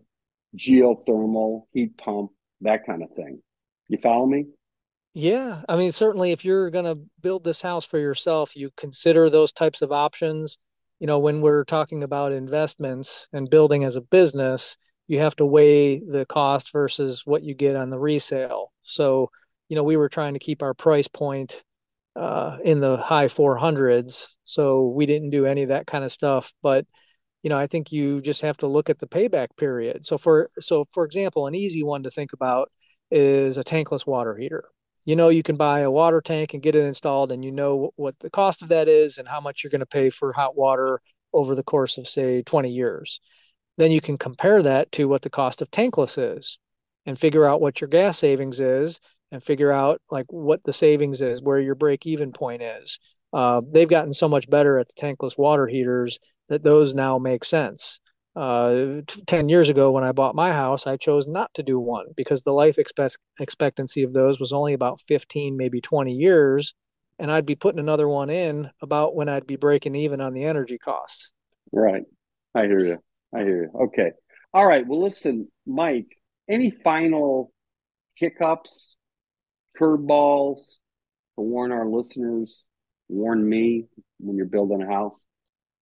geothermal, 0.57 1.63
heat 1.73 1.97
pump, 1.97 2.33
that 2.63 2.85
kind 2.85 3.05
of 3.05 3.11
thing. 3.15 3.41
You 3.89 3.99
follow 4.03 4.27
me? 4.27 4.47
Yeah. 5.15 5.63
I 5.69 5.77
mean, 5.77 5.93
certainly 5.93 6.33
if 6.33 6.45
you're 6.45 6.71
going 6.71 6.85
to 6.85 6.99
build 7.23 7.45
this 7.45 7.63
house 7.63 7.85
for 7.85 7.99
yourself, 7.99 8.57
you 8.57 8.71
consider 8.77 9.31
those 9.31 9.53
types 9.53 9.83
of 9.83 9.93
options. 9.93 10.59
You 10.99 11.07
know, 11.07 11.21
when 11.21 11.43
we're 11.43 11.65
talking 11.65 12.03
about 12.03 12.33
investments 12.33 13.29
and 13.33 13.49
building 13.49 13.85
as 13.85 13.95
a 13.95 14.01
business, 14.01 14.77
you 15.09 15.21
have 15.21 15.37
to 15.37 15.47
weigh 15.47 15.99
the 15.99 16.27
cost 16.27 16.73
versus 16.73 17.23
what 17.25 17.43
you 17.43 17.55
get 17.55 17.77
on 17.77 17.91
the 17.91 17.99
resale. 17.99 18.73
So, 18.83 19.31
you 19.69 19.77
know, 19.77 19.85
we 19.85 19.97
were 19.97 20.09
trying 20.09 20.35
to 20.35 20.41
keep 20.41 20.63
our 20.63 20.75
price 20.75 21.09
point 21.09 21.63
uh, 22.17 22.59
in 22.65 22.81
the 22.81 22.97
high 22.97 23.27
400s. 23.27 24.29
So 24.45 24.89
we 24.89 25.07
didn't 25.07 25.31
do 25.31 25.47
any 25.47 25.63
of 25.63 25.69
that 25.69 25.87
kind 25.87 26.05
of 26.05 26.13
stuff. 26.13 26.53
But, 26.63 26.87
you 27.43 27.51
know, 27.51 27.59
I 27.59 27.67
think 27.67 27.93
you 27.93 28.21
just 28.21 28.43
have 28.43 28.57
to 28.59 28.67
look 28.67 28.91
at 28.91 28.99
the 28.99 29.07
payback 29.07 29.49
period. 29.57 30.07
So 30.07 30.19
for 30.19 30.51
so 30.61 30.87
for 30.93 31.05
example, 31.05 31.47
an 31.47 31.55
easy 31.55 31.83
one 31.83 32.03
to 32.03 32.11
think 32.11 32.33
about 32.33 32.71
is 33.11 33.59
a 33.59 33.65
tankless 33.65 34.07
water 34.07 34.37
heater. 34.37 34.65
You 35.05 35.15
know, 35.15 35.29
you 35.29 35.45
can 35.45 35.57
buy 35.57 35.81
a 35.81 35.91
water 35.91 36.21
tank 36.21 36.53
and 36.53 36.63
get 36.63 36.75
it 36.75 36.85
installed, 36.85 37.31
and 37.31 37.45
you 37.45 37.53
know 37.53 37.93
what 37.95 38.19
the 38.19 38.31
cost 38.31 38.63
of 38.63 38.69
that 38.69 38.89
is 38.89 39.19
and 39.19 39.29
how 39.29 39.41
much 39.41 39.63
you're 39.63 39.71
going 39.71 39.79
to 39.79 39.87
pay 39.87 40.11
for 40.11 40.33
hot 40.33 40.57
water 40.57 41.01
over 41.33 41.55
the 41.55 41.63
course 41.63 41.97
of 41.99 42.09
say 42.09 42.43
20 42.43 42.71
years 42.71 43.21
then 43.77 43.91
you 43.91 44.01
can 44.01 44.19
compare 44.19 44.63
that 44.63 44.91
to 44.93 45.09
what 45.09 45.23
the 45.23 45.31
cost 45.31 45.63
of 45.63 45.71
tankless 45.71 46.17
is 46.37 46.59
and 47.05 47.19
figure 47.19 47.47
out 47.47 47.61
what 47.61 47.81
your 47.81 47.89
gas 47.89 48.19
savings 48.19 48.61
is 48.61 49.01
and 49.33 49.43
figure 49.43 49.73
out 49.73 50.01
like 50.11 50.27
what 50.29 50.63
the 50.65 50.73
savings 50.73 51.21
is, 51.21 51.43
where 51.43 51.61
your 51.61 51.75
break 51.75 52.07
even 52.07 52.33
point 52.33 52.63
is. 52.63 52.99
Uh, 53.33 53.61
they've 53.71 53.89
gotten 53.89 54.13
so 54.13 54.29
much 54.29 54.49
better 54.49 54.79
at 54.79 54.87
the 54.89 55.01
tankless 55.01 55.37
water 55.37 55.67
heaters 55.67 56.19
that 56.49 56.63
those 56.63 56.95
now 56.95 57.19
make 57.19 57.45
sense. 57.45 58.01
Uh, 58.35 59.01
10 59.27 59.49
years 59.49 59.71
ago, 59.71 59.91
when 59.91 60.05
I 60.05 60.13
bought 60.13 60.35
my 60.35 60.53
house, 60.53 60.87
I 60.87 60.97
chose 60.97 61.27
not 61.27 61.53
to 61.55 61.63
do 61.63 61.81
one 61.81 62.07
because 62.17 62.43
the 62.43 62.53
life 62.53 62.79
expect- 62.79 63.19
expectancy 63.41 64.03
of 64.03 64.13
those 64.13 64.39
was 64.39 64.53
only 64.53 64.75
about 64.75 65.01
15, 65.09 65.57
maybe 65.57 65.81
20 65.81 66.13
years. 66.13 66.75
And 67.19 67.33
I'd 67.33 67.47
be 67.47 67.55
putting 67.55 67.81
another 67.81 68.07
one 68.07 68.29
in 68.29 68.71
about 68.83 69.17
when 69.17 69.31
I'd 69.31 69.47
be 69.47 69.57
breaking 69.57 69.95
even 69.95 70.21
on 70.21 70.35
the 70.35 70.45
energy 70.45 70.77
cost. 70.77 71.33
Right. 71.73 72.03
I 72.55 72.67
hear 72.67 72.81
you. 72.81 72.99
I 73.35 73.41
hear 73.41 73.65
you. 73.65 73.81
Okay. 73.87 74.13
All 74.53 74.67
right. 74.67 74.87
Well, 74.87 75.03
listen, 75.03 75.49
Mike, 75.67 76.17
any 76.49 76.71
final 76.71 77.53
hiccups, 78.15 78.97
curveballs 79.79 80.79
to 81.37 81.43
warn 81.43 81.73
our 81.73 81.87
listeners, 81.87 82.65
warn 83.09 83.47
me 83.47 83.87
when 84.19 84.37
you're 84.37 84.47
building 84.47 84.83
a 84.83 84.87
house? 84.87 85.17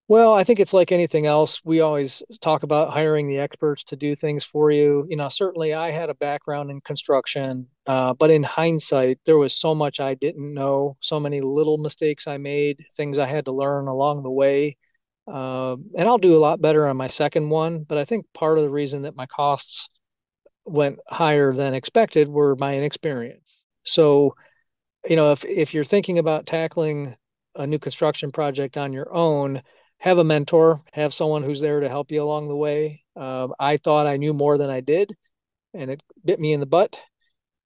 Well, 0.06 0.34
I 0.34 0.44
think 0.44 0.60
it's 0.60 0.74
like 0.74 0.92
anything 0.92 1.24
else. 1.24 1.62
We 1.64 1.80
always 1.80 2.22
talk 2.42 2.62
about 2.62 2.92
hiring 2.92 3.26
the 3.26 3.38
experts 3.38 3.84
to 3.84 3.96
do 3.96 4.14
things 4.14 4.44
for 4.44 4.70
you. 4.70 5.06
You 5.08 5.16
know, 5.16 5.30
certainly 5.30 5.72
I 5.72 5.92
had 5.92 6.10
a 6.10 6.14
background 6.14 6.70
in 6.70 6.82
construction, 6.82 7.68
uh, 7.86 8.12
but 8.12 8.30
in 8.30 8.42
hindsight, 8.42 9.20
there 9.24 9.38
was 9.38 9.54
so 9.54 9.74
much 9.74 10.00
I 10.00 10.12
didn't 10.12 10.52
know, 10.52 10.98
so 11.00 11.18
many 11.18 11.40
little 11.40 11.78
mistakes 11.78 12.26
I 12.26 12.36
made, 12.36 12.84
things 12.94 13.16
I 13.16 13.26
had 13.26 13.46
to 13.46 13.52
learn 13.52 13.88
along 13.88 14.24
the 14.24 14.30
way. 14.30 14.76
Uh, 15.26 15.76
and 15.96 16.08
I'll 16.08 16.18
do 16.18 16.36
a 16.36 16.40
lot 16.40 16.60
better 16.60 16.86
on 16.86 16.96
my 16.96 17.08
second 17.08 17.48
one. 17.48 17.84
But 17.84 17.98
I 17.98 18.04
think 18.04 18.26
part 18.34 18.58
of 18.58 18.64
the 18.64 18.70
reason 18.70 19.02
that 19.02 19.16
my 19.16 19.26
costs 19.26 19.88
went 20.64 20.98
higher 21.08 21.52
than 21.52 21.74
expected 21.74 22.28
were 22.28 22.56
my 22.56 22.76
inexperience. 22.76 23.60
So, 23.84 24.34
you 25.06 25.16
know, 25.16 25.32
if 25.32 25.44
if 25.44 25.74
you're 25.74 25.84
thinking 25.84 26.18
about 26.18 26.46
tackling 26.46 27.16
a 27.54 27.66
new 27.66 27.78
construction 27.78 28.32
project 28.32 28.76
on 28.76 28.92
your 28.92 29.14
own, 29.14 29.62
have 29.98 30.18
a 30.18 30.24
mentor, 30.24 30.82
have 30.92 31.14
someone 31.14 31.42
who's 31.42 31.60
there 31.60 31.80
to 31.80 31.88
help 31.88 32.10
you 32.10 32.22
along 32.22 32.48
the 32.48 32.56
way. 32.56 33.02
Uh, 33.16 33.48
I 33.58 33.76
thought 33.76 34.06
I 34.06 34.16
knew 34.16 34.34
more 34.34 34.58
than 34.58 34.70
I 34.70 34.80
did, 34.80 35.14
and 35.72 35.90
it 35.90 36.02
bit 36.24 36.40
me 36.40 36.52
in 36.52 36.60
the 36.60 36.66
butt. 36.66 37.00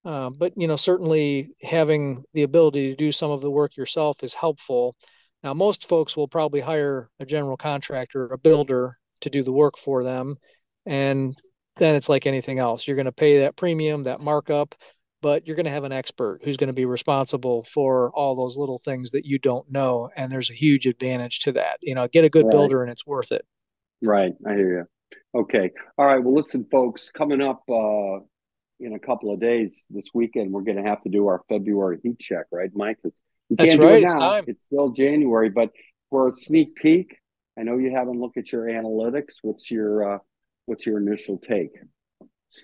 Uh, 0.04 0.30
but 0.30 0.52
you 0.56 0.68
know, 0.68 0.76
certainly 0.76 1.50
having 1.62 2.24
the 2.34 2.42
ability 2.42 2.90
to 2.90 2.96
do 2.96 3.12
some 3.12 3.30
of 3.30 3.40
the 3.40 3.50
work 3.50 3.76
yourself 3.76 4.22
is 4.22 4.34
helpful. 4.34 4.96
Now, 5.42 5.54
most 5.54 5.88
folks 5.88 6.16
will 6.16 6.28
probably 6.28 6.60
hire 6.60 7.10
a 7.20 7.26
general 7.26 7.56
contractor, 7.56 8.26
a 8.26 8.38
builder, 8.38 8.98
to 9.20 9.30
do 9.30 9.42
the 9.42 9.52
work 9.52 9.76
for 9.76 10.04
them, 10.04 10.36
and 10.86 11.36
then 11.76 11.94
it's 11.94 12.08
like 12.08 12.26
anything 12.26 12.58
else. 12.58 12.86
You're 12.86 12.96
going 12.96 13.06
to 13.06 13.12
pay 13.12 13.40
that 13.40 13.56
premium, 13.56 14.04
that 14.04 14.20
markup, 14.20 14.74
but 15.22 15.46
you're 15.46 15.56
going 15.56 15.66
to 15.66 15.72
have 15.72 15.84
an 15.84 15.92
expert 15.92 16.40
who's 16.44 16.56
going 16.56 16.68
to 16.68 16.72
be 16.74 16.84
responsible 16.84 17.64
for 17.64 18.10
all 18.14 18.36
those 18.36 18.56
little 18.56 18.78
things 18.78 19.10
that 19.12 19.24
you 19.24 19.38
don't 19.38 19.70
know. 19.70 20.10
And 20.16 20.30
there's 20.30 20.50
a 20.50 20.54
huge 20.54 20.86
advantage 20.86 21.40
to 21.40 21.52
that. 21.52 21.78
You 21.80 21.94
know, 21.94 22.08
get 22.08 22.24
a 22.24 22.30
good 22.30 22.44
right. 22.44 22.52
builder 22.52 22.82
and 22.82 22.90
it's 22.90 23.06
worth 23.06 23.32
it. 23.32 23.44
Right. 24.02 24.32
I 24.46 24.54
hear 24.54 24.78
you. 24.78 25.40
Okay. 25.40 25.70
All 25.96 26.06
right. 26.06 26.22
Well, 26.22 26.34
listen, 26.34 26.66
folks, 26.70 27.10
coming 27.10 27.40
up 27.40 27.62
uh, 27.68 28.20
in 28.80 28.94
a 28.94 28.98
couple 28.98 29.32
of 29.32 29.40
days 29.40 29.82
this 29.90 30.06
weekend, 30.14 30.52
we're 30.52 30.62
going 30.62 30.82
to 30.82 30.88
have 30.88 31.02
to 31.02 31.08
do 31.08 31.26
our 31.26 31.42
February 31.48 31.98
heat 32.02 32.18
check, 32.20 32.46
right, 32.52 32.70
Mike? 32.74 32.98
We 33.50 33.56
That's 33.56 33.70
can't 33.70 33.80
right. 33.80 33.86
Do 33.86 33.96
it 33.96 34.00
now. 34.02 34.12
It's, 34.12 34.20
time. 34.20 34.44
it's 34.46 34.64
still 34.64 34.90
January, 34.90 35.48
but 35.48 35.70
for 36.10 36.28
a 36.28 36.36
sneak 36.36 36.76
peek, 36.76 37.16
I 37.58 37.62
know 37.62 37.78
you 37.78 37.90
haven't 37.90 38.20
looked 38.20 38.36
at 38.36 38.52
your 38.52 38.66
analytics. 38.66 39.36
What's 39.42 39.70
your 39.70 40.14
uh, 40.14 40.18
what's 40.66 40.86
your 40.86 40.98
initial 40.98 41.38
take? 41.38 41.70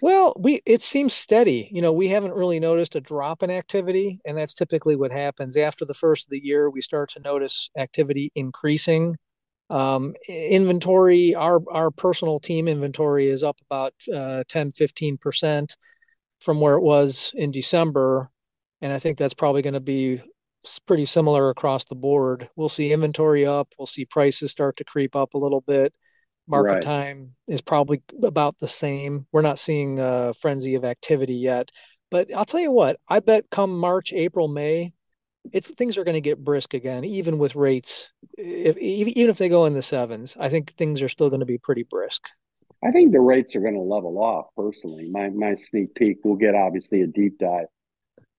Well, 0.00 0.34
we 0.38 0.60
it 0.64 0.82
seems 0.82 1.14
steady. 1.14 1.68
You 1.72 1.82
know, 1.82 1.92
we 1.92 2.08
haven't 2.08 2.34
really 2.34 2.60
noticed 2.60 2.96
a 2.96 3.00
drop 3.00 3.42
in 3.42 3.50
activity, 3.50 4.20
and 4.24 4.36
that's 4.36 4.54
typically 4.54 4.96
what 4.96 5.12
happens 5.12 5.56
after 5.56 5.84
the 5.84 5.94
first 5.94 6.26
of 6.26 6.30
the 6.30 6.44
year. 6.44 6.70
We 6.70 6.80
start 6.80 7.10
to 7.12 7.20
notice 7.20 7.70
activity 7.76 8.30
increasing. 8.34 9.16
Um, 9.70 10.14
inventory, 10.28 11.34
our 11.34 11.60
our 11.70 11.90
personal 11.90 12.38
team 12.38 12.68
inventory 12.68 13.28
is 13.28 13.42
up 13.42 13.56
about 13.70 13.94
uh, 14.14 14.44
10, 14.48 14.72
15 14.72 15.16
percent 15.18 15.76
from 16.40 16.60
where 16.60 16.74
it 16.74 16.82
was 16.82 17.32
in 17.34 17.50
December, 17.50 18.30
and 18.80 18.92
I 18.92 18.98
think 18.98 19.18
that's 19.18 19.34
probably 19.34 19.62
going 19.62 19.74
to 19.74 19.80
be 19.80 20.22
pretty 20.86 21.04
similar 21.04 21.50
across 21.50 21.84
the 21.84 21.94
board. 21.94 22.48
We'll 22.56 22.68
see 22.68 22.92
inventory 22.92 23.46
up. 23.46 23.68
We'll 23.78 23.86
see 23.86 24.04
prices 24.04 24.50
start 24.50 24.76
to 24.78 24.84
creep 24.84 25.14
up 25.14 25.34
a 25.34 25.38
little 25.38 25.60
bit 25.60 25.94
market 26.46 26.72
right. 26.72 26.82
time 26.82 27.34
is 27.48 27.60
probably 27.60 28.02
about 28.22 28.58
the 28.58 28.68
same. 28.68 29.26
We're 29.32 29.42
not 29.42 29.58
seeing 29.58 29.98
a 29.98 30.34
frenzy 30.34 30.74
of 30.74 30.84
activity 30.84 31.34
yet, 31.34 31.70
but 32.10 32.32
I'll 32.34 32.44
tell 32.44 32.60
you 32.60 32.70
what, 32.70 32.98
I 33.08 33.20
bet 33.20 33.50
come 33.50 33.78
March, 33.78 34.12
April, 34.12 34.48
May, 34.48 34.92
it's 35.52 35.70
things 35.70 35.98
are 35.98 36.04
going 36.04 36.14
to 36.14 36.20
get 36.20 36.42
brisk 36.42 36.74
again, 36.74 37.04
even 37.04 37.38
with 37.38 37.54
rates. 37.54 38.10
If 38.38 38.78
even 38.78 39.30
if 39.30 39.38
they 39.38 39.48
go 39.48 39.66
in 39.66 39.74
the 39.74 39.82
sevens, 39.82 40.36
I 40.38 40.48
think 40.48 40.72
things 40.72 41.02
are 41.02 41.08
still 41.08 41.28
going 41.28 41.40
to 41.40 41.46
be 41.46 41.58
pretty 41.58 41.82
brisk. 41.82 42.28
I 42.82 42.90
think 42.90 43.12
the 43.12 43.20
rates 43.20 43.54
are 43.56 43.60
going 43.60 43.74
to 43.74 43.80
level 43.80 44.18
off. 44.18 44.46
Personally, 44.56 45.08
my 45.10 45.28
my 45.30 45.56
sneak 45.68 45.94
peek. 45.94 46.18
We'll 46.24 46.36
get 46.36 46.54
obviously 46.54 47.02
a 47.02 47.06
deep 47.06 47.38
dive 47.38 47.66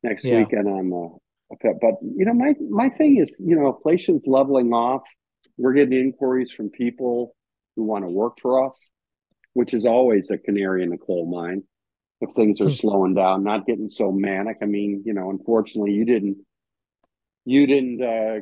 next 0.03 0.25
yeah. 0.25 0.39
weekend 0.39 0.67
on 0.67 0.89
the. 0.89 1.17
But 1.61 1.95
you 2.01 2.25
know, 2.25 2.33
my 2.33 2.53
my 2.69 2.89
thing 2.89 3.17
is, 3.17 3.35
you 3.39 3.55
know, 3.55 3.75
inflation's 3.75 4.23
leveling 4.25 4.73
off. 4.73 5.03
We're 5.57 5.73
getting 5.73 5.97
inquiries 5.99 6.51
from 6.51 6.69
people 6.69 7.35
who 7.75 7.83
want 7.83 8.05
to 8.05 8.09
work 8.09 8.37
for 8.41 8.65
us, 8.65 8.89
which 9.53 9.73
is 9.73 9.85
always 9.85 10.29
a 10.31 10.37
canary 10.37 10.83
in 10.83 10.89
the 10.89 10.97
coal 10.97 11.29
mine. 11.29 11.63
If 12.21 12.33
things 12.35 12.61
are 12.61 12.69
hmm. 12.69 12.75
slowing 12.75 13.13
down, 13.13 13.43
not 13.43 13.65
getting 13.65 13.89
so 13.89 14.11
manic. 14.11 14.57
I 14.61 14.65
mean, 14.65 15.03
you 15.05 15.13
know, 15.13 15.29
unfortunately, 15.29 15.91
you 15.91 16.05
didn't 16.05 16.37
you 17.45 17.67
didn't 17.67 18.01
uh, 18.01 18.39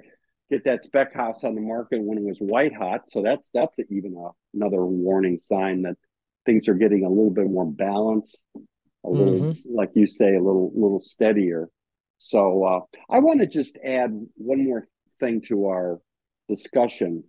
get 0.50 0.64
that 0.66 0.86
spec 0.86 1.14
house 1.14 1.44
on 1.44 1.56
the 1.56 1.62
market 1.62 2.02
when 2.02 2.18
it 2.18 2.24
was 2.24 2.38
white 2.40 2.74
hot. 2.74 3.02
So 3.10 3.22
that's 3.22 3.50
that's 3.54 3.80
a, 3.80 3.84
even 3.90 4.16
a, 4.16 4.30
another 4.56 4.86
warning 4.86 5.40
sign 5.46 5.84
that 5.84 5.98
things 6.46 6.68
are 6.68 6.74
getting 6.74 7.06
a 7.06 7.10
little 7.10 7.32
bit 7.32 7.50
more 7.50 7.70
balanced, 7.70 8.42
a 8.56 9.10
little 9.10 9.34
mm-hmm. 9.34 9.76
like 9.76 9.90
you 9.96 10.08
say, 10.08 10.36
a 10.36 10.42
little 10.42 10.72
little 10.76 11.02
steadier. 11.02 11.70
So 12.18 12.64
uh, 12.64 12.80
I 13.10 13.20
want 13.20 13.42
to 13.42 13.48
just 13.48 13.78
add 13.84 14.12
one 14.36 14.64
more 14.64 14.88
thing 15.20 15.42
to 15.50 15.68
our 15.68 16.00
discussion 16.48 17.24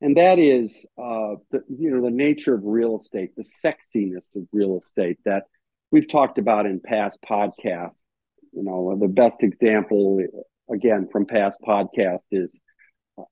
and 0.00 0.16
that 0.16 0.38
is 0.38 0.86
uh, 0.96 1.34
the 1.50 1.62
you 1.68 1.90
know 1.90 2.02
the 2.02 2.10
nature 2.10 2.54
of 2.54 2.62
real 2.64 3.00
estate, 3.00 3.30
the 3.36 3.42
sexiness 3.42 4.34
of 4.36 4.46
real 4.52 4.80
estate 4.84 5.18
that 5.24 5.44
we've 5.90 6.08
talked 6.08 6.38
about 6.38 6.66
in 6.66 6.80
past 6.80 7.18
podcasts. 7.28 8.02
You 8.52 8.62
know, 8.62 8.96
the 8.98 9.08
best 9.08 9.36
example, 9.40 10.20
again 10.72 11.08
from 11.10 11.26
past 11.26 11.58
podcasts, 11.66 12.24
is 12.30 12.60
uh, 13.18 13.24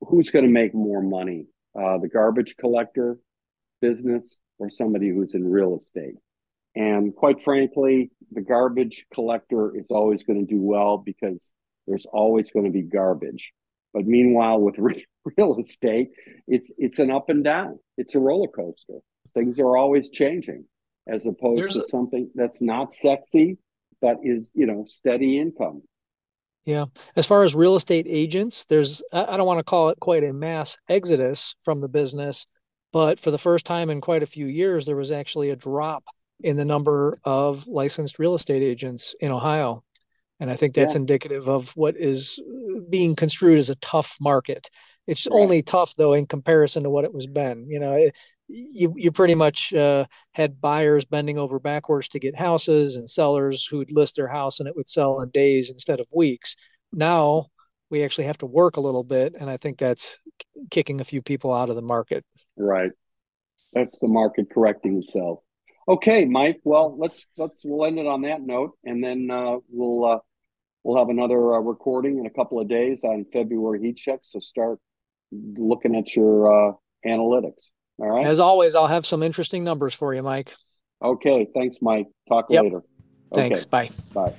who's 0.00 0.30
going 0.30 0.46
to 0.46 0.50
make 0.50 0.74
more 0.74 1.02
money, 1.02 1.46
uh, 1.78 1.98
the 1.98 2.08
garbage 2.08 2.56
collector 2.58 3.18
business 3.80 4.36
or 4.58 4.70
somebody 4.70 5.10
who's 5.10 5.34
in 5.34 5.44
real 5.46 5.76
estate. 5.76 6.14
And 6.76 7.14
quite 7.14 7.42
frankly, 7.42 8.10
the 8.32 8.40
garbage 8.40 9.06
collector 9.14 9.76
is 9.76 9.86
always 9.90 10.22
going 10.24 10.44
to 10.44 10.52
do 10.52 10.60
well 10.60 10.98
because 10.98 11.52
there's 11.86 12.06
always 12.12 12.50
going 12.50 12.66
to 12.66 12.72
be 12.72 12.82
garbage. 12.82 13.52
But 13.92 14.06
meanwhile, 14.06 14.58
with 14.60 14.76
real 15.38 15.58
estate, 15.58 16.10
it's 16.46 16.72
it's 16.78 16.98
an 16.98 17.10
up 17.10 17.28
and 17.28 17.44
down. 17.44 17.78
It's 17.96 18.14
a 18.14 18.18
roller 18.18 18.48
coaster. 18.48 18.98
Things 19.34 19.58
are 19.58 19.76
always 19.76 20.10
changing, 20.10 20.64
as 21.06 21.26
opposed 21.26 21.60
There's 21.60 21.74
to 21.74 21.82
a, 21.82 21.88
something 21.88 22.30
that's 22.34 22.60
not 22.60 22.94
sexy 22.94 23.58
but 24.04 24.18
is 24.22 24.50
you 24.54 24.66
know 24.66 24.84
steady 24.86 25.38
income. 25.38 25.82
Yeah, 26.66 26.86
as 27.16 27.26
far 27.26 27.42
as 27.42 27.54
real 27.54 27.74
estate 27.74 28.06
agents, 28.06 28.66
there's 28.66 29.02
I 29.10 29.36
don't 29.36 29.46
want 29.46 29.60
to 29.60 29.64
call 29.64 29.88
it 29.88 29.98
quite 29.98 30.24
a 30.24 30.32
mass 30.32 30.76
exodus 30.90 31.54
from 31.64 31.80
the 31.80 31.88
business, 31.88 32.46
but 32.92 33.18
for 33.18 33.30
the 33.30 33.38
first 33.38 33.64
time 33.64 33.88
in 33.88 34.02
quite 34.02 34.22
a 34.22 34.26
few 34.26 34.46
years, 34.46 34.84
there 34.84 34.96
was 34.96 35.10
actually 35.10 35.50
a 35.50 35.56
drop 35.56 36.04
in 36.44 36.56
the 36.56 36.64
number 36.64 37.18
of 37.24 37.66
licensed 37.66 38.18
real 38.18 38.34
estate 38.34 38.62
agents 38.62 39.14
in 39.18 39.32
Ohio. 39.32 39.82
And 40.38 40.50
I 40.50 40.56
think 40.56 40.74
that's 40.74 40.92
yeah. 40.92 41.00
indicative 41.00 41.48
of 41.48 41.70
what 41.70 41.96
is 41.96 42.38
being 42.90 43.16
construed 43.16 43.58
as 43.58 43.70
a 43.70 43.76
tough 43.76 44.16
market. 44.20 44.68
It's 45.06 45.26
right. 45.26 45.40
only 45.40 45.62
tough 45.62 45.94
though 45.96 46.12
in 46.12 46.26
comparison 46.26 46.82
to 46.82 46.90
what 46.90 47.04
it 47.04 47.14
was 47.14 47.26
been. 47.26 47.66
You 47.66 47.80
know, 47.80 47.94
it, 47.94 48.14
you 48.46 48.92
you 48.94 49.10
pretty 49.10 49.34
much 49.34 49.72
uh, 49.72 50.04
had 50.32 50.60
buyers 50.60 51.06
bending 51.06 51.38
over 51.38 51.58
backwards 51.58 52.08
to 52.08 52.20
get 52.20 52.36
houses 52.36 52.96
and 52.96 53.08
sellers 53.08 53.64
who'd 53.64 53.90
list 53.90 54.16
their 54.16 54.28
house 54.28 54.60
and 54.60 54.68
it 54.68 54.76
would 54.76 54.90
sell 54.90 55.22
in 55.22 55.30
days 55.30 55.70
instead 55.70 55.98
of 55.98 56.06
weeks. 56.14 56.56
Now 56.92 57.46
we 57.88 58.04
actually 58.04 58.24
have 58.24 58.38
to 58.38 58.46
work 58.46 58.76
a 58.76 58.82
little 58.82 59.04
bit, 59.04 59.34
and 59.38 59.48
I 59.48 59.56
think 59.56 59.78
that's 59.78 60.18
kicking 60.70 61.00
a 61.00 61.04
few 61.04 61.22
people 61.22 61.54
out 61.54 61.70
of 61.70 61.76
the 61.76 61.82
market. 61.82 62.22
Right. 62.56 62.90
That's 63.72 63.98
the 63.98 64.08
market 64.08 64.48
correcting 64.52 64.98
itself. 64.98 65.43
Okay, 65.86 66.24
Mike. 66.24 66.60
Well, 66.64 66.96
let's 66.98 67.24
let's 67.36 67.62
we'll 67.64 67.86
end 67.86 67.98
it 67.98 68.06
on 68.06 68.22
that 68.22 68.40
note, 68.40 68.72
and 68.84 69.04
then 69.04 69.30
uh, 69.30 69.56
we'll 69.68 70.04
uh, 70.04 70.18
we'll 70.82 70.98
have 70.98 71.10
another 71.10 71.54
uh, 71.54 71.58
recording 71.60 72.18
in 72.18 72.26
a 72.26 72.30
couple 72.30 72.60
of 72.60 72.68
days 72.68 73.04
on 73.04 73.26
February 73.32 73.80
heat 73.80 73.96
check. 73.96 74.20
So 74.22 74.38
start 74.38 74.78
looking 75.30 75.94
at 75.94 76.16
your 76.16 76.70
uh, 76.70 76.72
analytics. 77.06 77.70
All 77.98 78.08
right. 78.08 78.26
As 78.26 78.40
always, 78.40 78.74
I'll 78.74 78.86
have 78.86 79.04
some 79.06 79.22
interesting 79.22 79.62
numbers 79.62 79.94
for 79.94 80.14
you, 80.14 80.22
Mike. 80.22 80.54
Okay. 81.02 81.46
Thanks, 81.54 81.78
Mike. 81.82 82.06
Talk 82.28 82.46
Yep. 82.48 82.64
later. 82.64 82.82
Thanks. 83.34 83.66
Okay. 83.66 83.68
Bye. 83.70 83.90
Bye. 84.12 84.34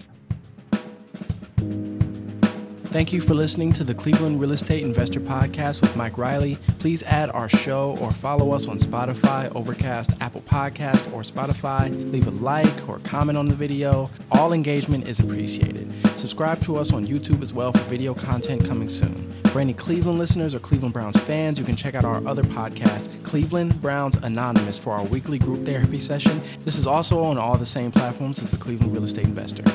Thank 2.95 3.11
you 3.11 3.19
for 3.19 3.33
listening 3.33 3.73
to 3.73 3.83
the 3.83 3.93
Cleveland 3.93 4.39
Real 4.39 4.53
Estate 4.53 4.81
Investor 4.81 5.19
Podcast 5.19 5.81
with 5.81 5.97
Mike 5.97 6.17
Reilly. 6.17 6.55
Please 6.79 7.03
add 7.03 7.29
our 7.31 7.49
show 7.49 7.97
or 7.99 8.09
follow 8.09 8.53
us 8.53 8.69
on 8.69 8.77
Spotify, 8.77 9.53
Overcast, 9.53 10.11
Apple 10.21 10.39
Podcast, 10.39 11.11
or 11.11 11.19
Spotify. 11.19 11.89
Leave 12.13 12.27
a 12.27 12.31
like 12.31 12.87
or 12.87 12.99
comment 12.99 13.37
on 13.37 13.49
the 13.49 13.53
video. 13.53 14.09
All 14.31 14.53
engagement 14.53 15.09
is 15.09 15.19
appreciated. 15.19 15.93
Subscribe 16.17 16.61
to 16.61 16.77
us 16.77 16.93
on 16.93 17.05
YouTube 17.05 17.41
as 17.41 17.53
well 17.53 17.73
for 17.73 17.79
video 17.79 18.13
content 18.13 18.65
coming 18.65 18.87
soon. 18.87 19.29
For 19.47 19.59
any 19.59 19.73
Cleveland 19.73 20.17
listeners 20.17 20.55
or 20.55 20.59
Cleveland 20.59 20.93
Browns 20.93 21.21
fans, 21.21 21.59
you 21.59 21.65
can 21.65 21.75
check 21.75 21.95
out 21.95 22.05
our 22.05 22.25
other 22.25 22.43
podcast, 22.43 23.21
Cleveland 23.25 23.81
Browns 23.81 24.15
Anonymous, 24.15 24.79
for 24.79 24.93
our 24.93 25.03
weekly 25.03 25.37
group 25.37 25.65
therapy 25.65 25.99
session. 25.99 26.41
This 26.63 26.77
is 26.77 26.87
also 26.87 27.25
on 27.25 27.37
all 27.37 27.57
the 27.57 27.65
same 27.65 27.91
platforms 27.91 28.41
as 28.41 28.51
the 28.51 28.57
Cleveland 28.57 28.93
Real 28.93 29.03
Estate 29.03 29.25
Investor. 29.25 29.65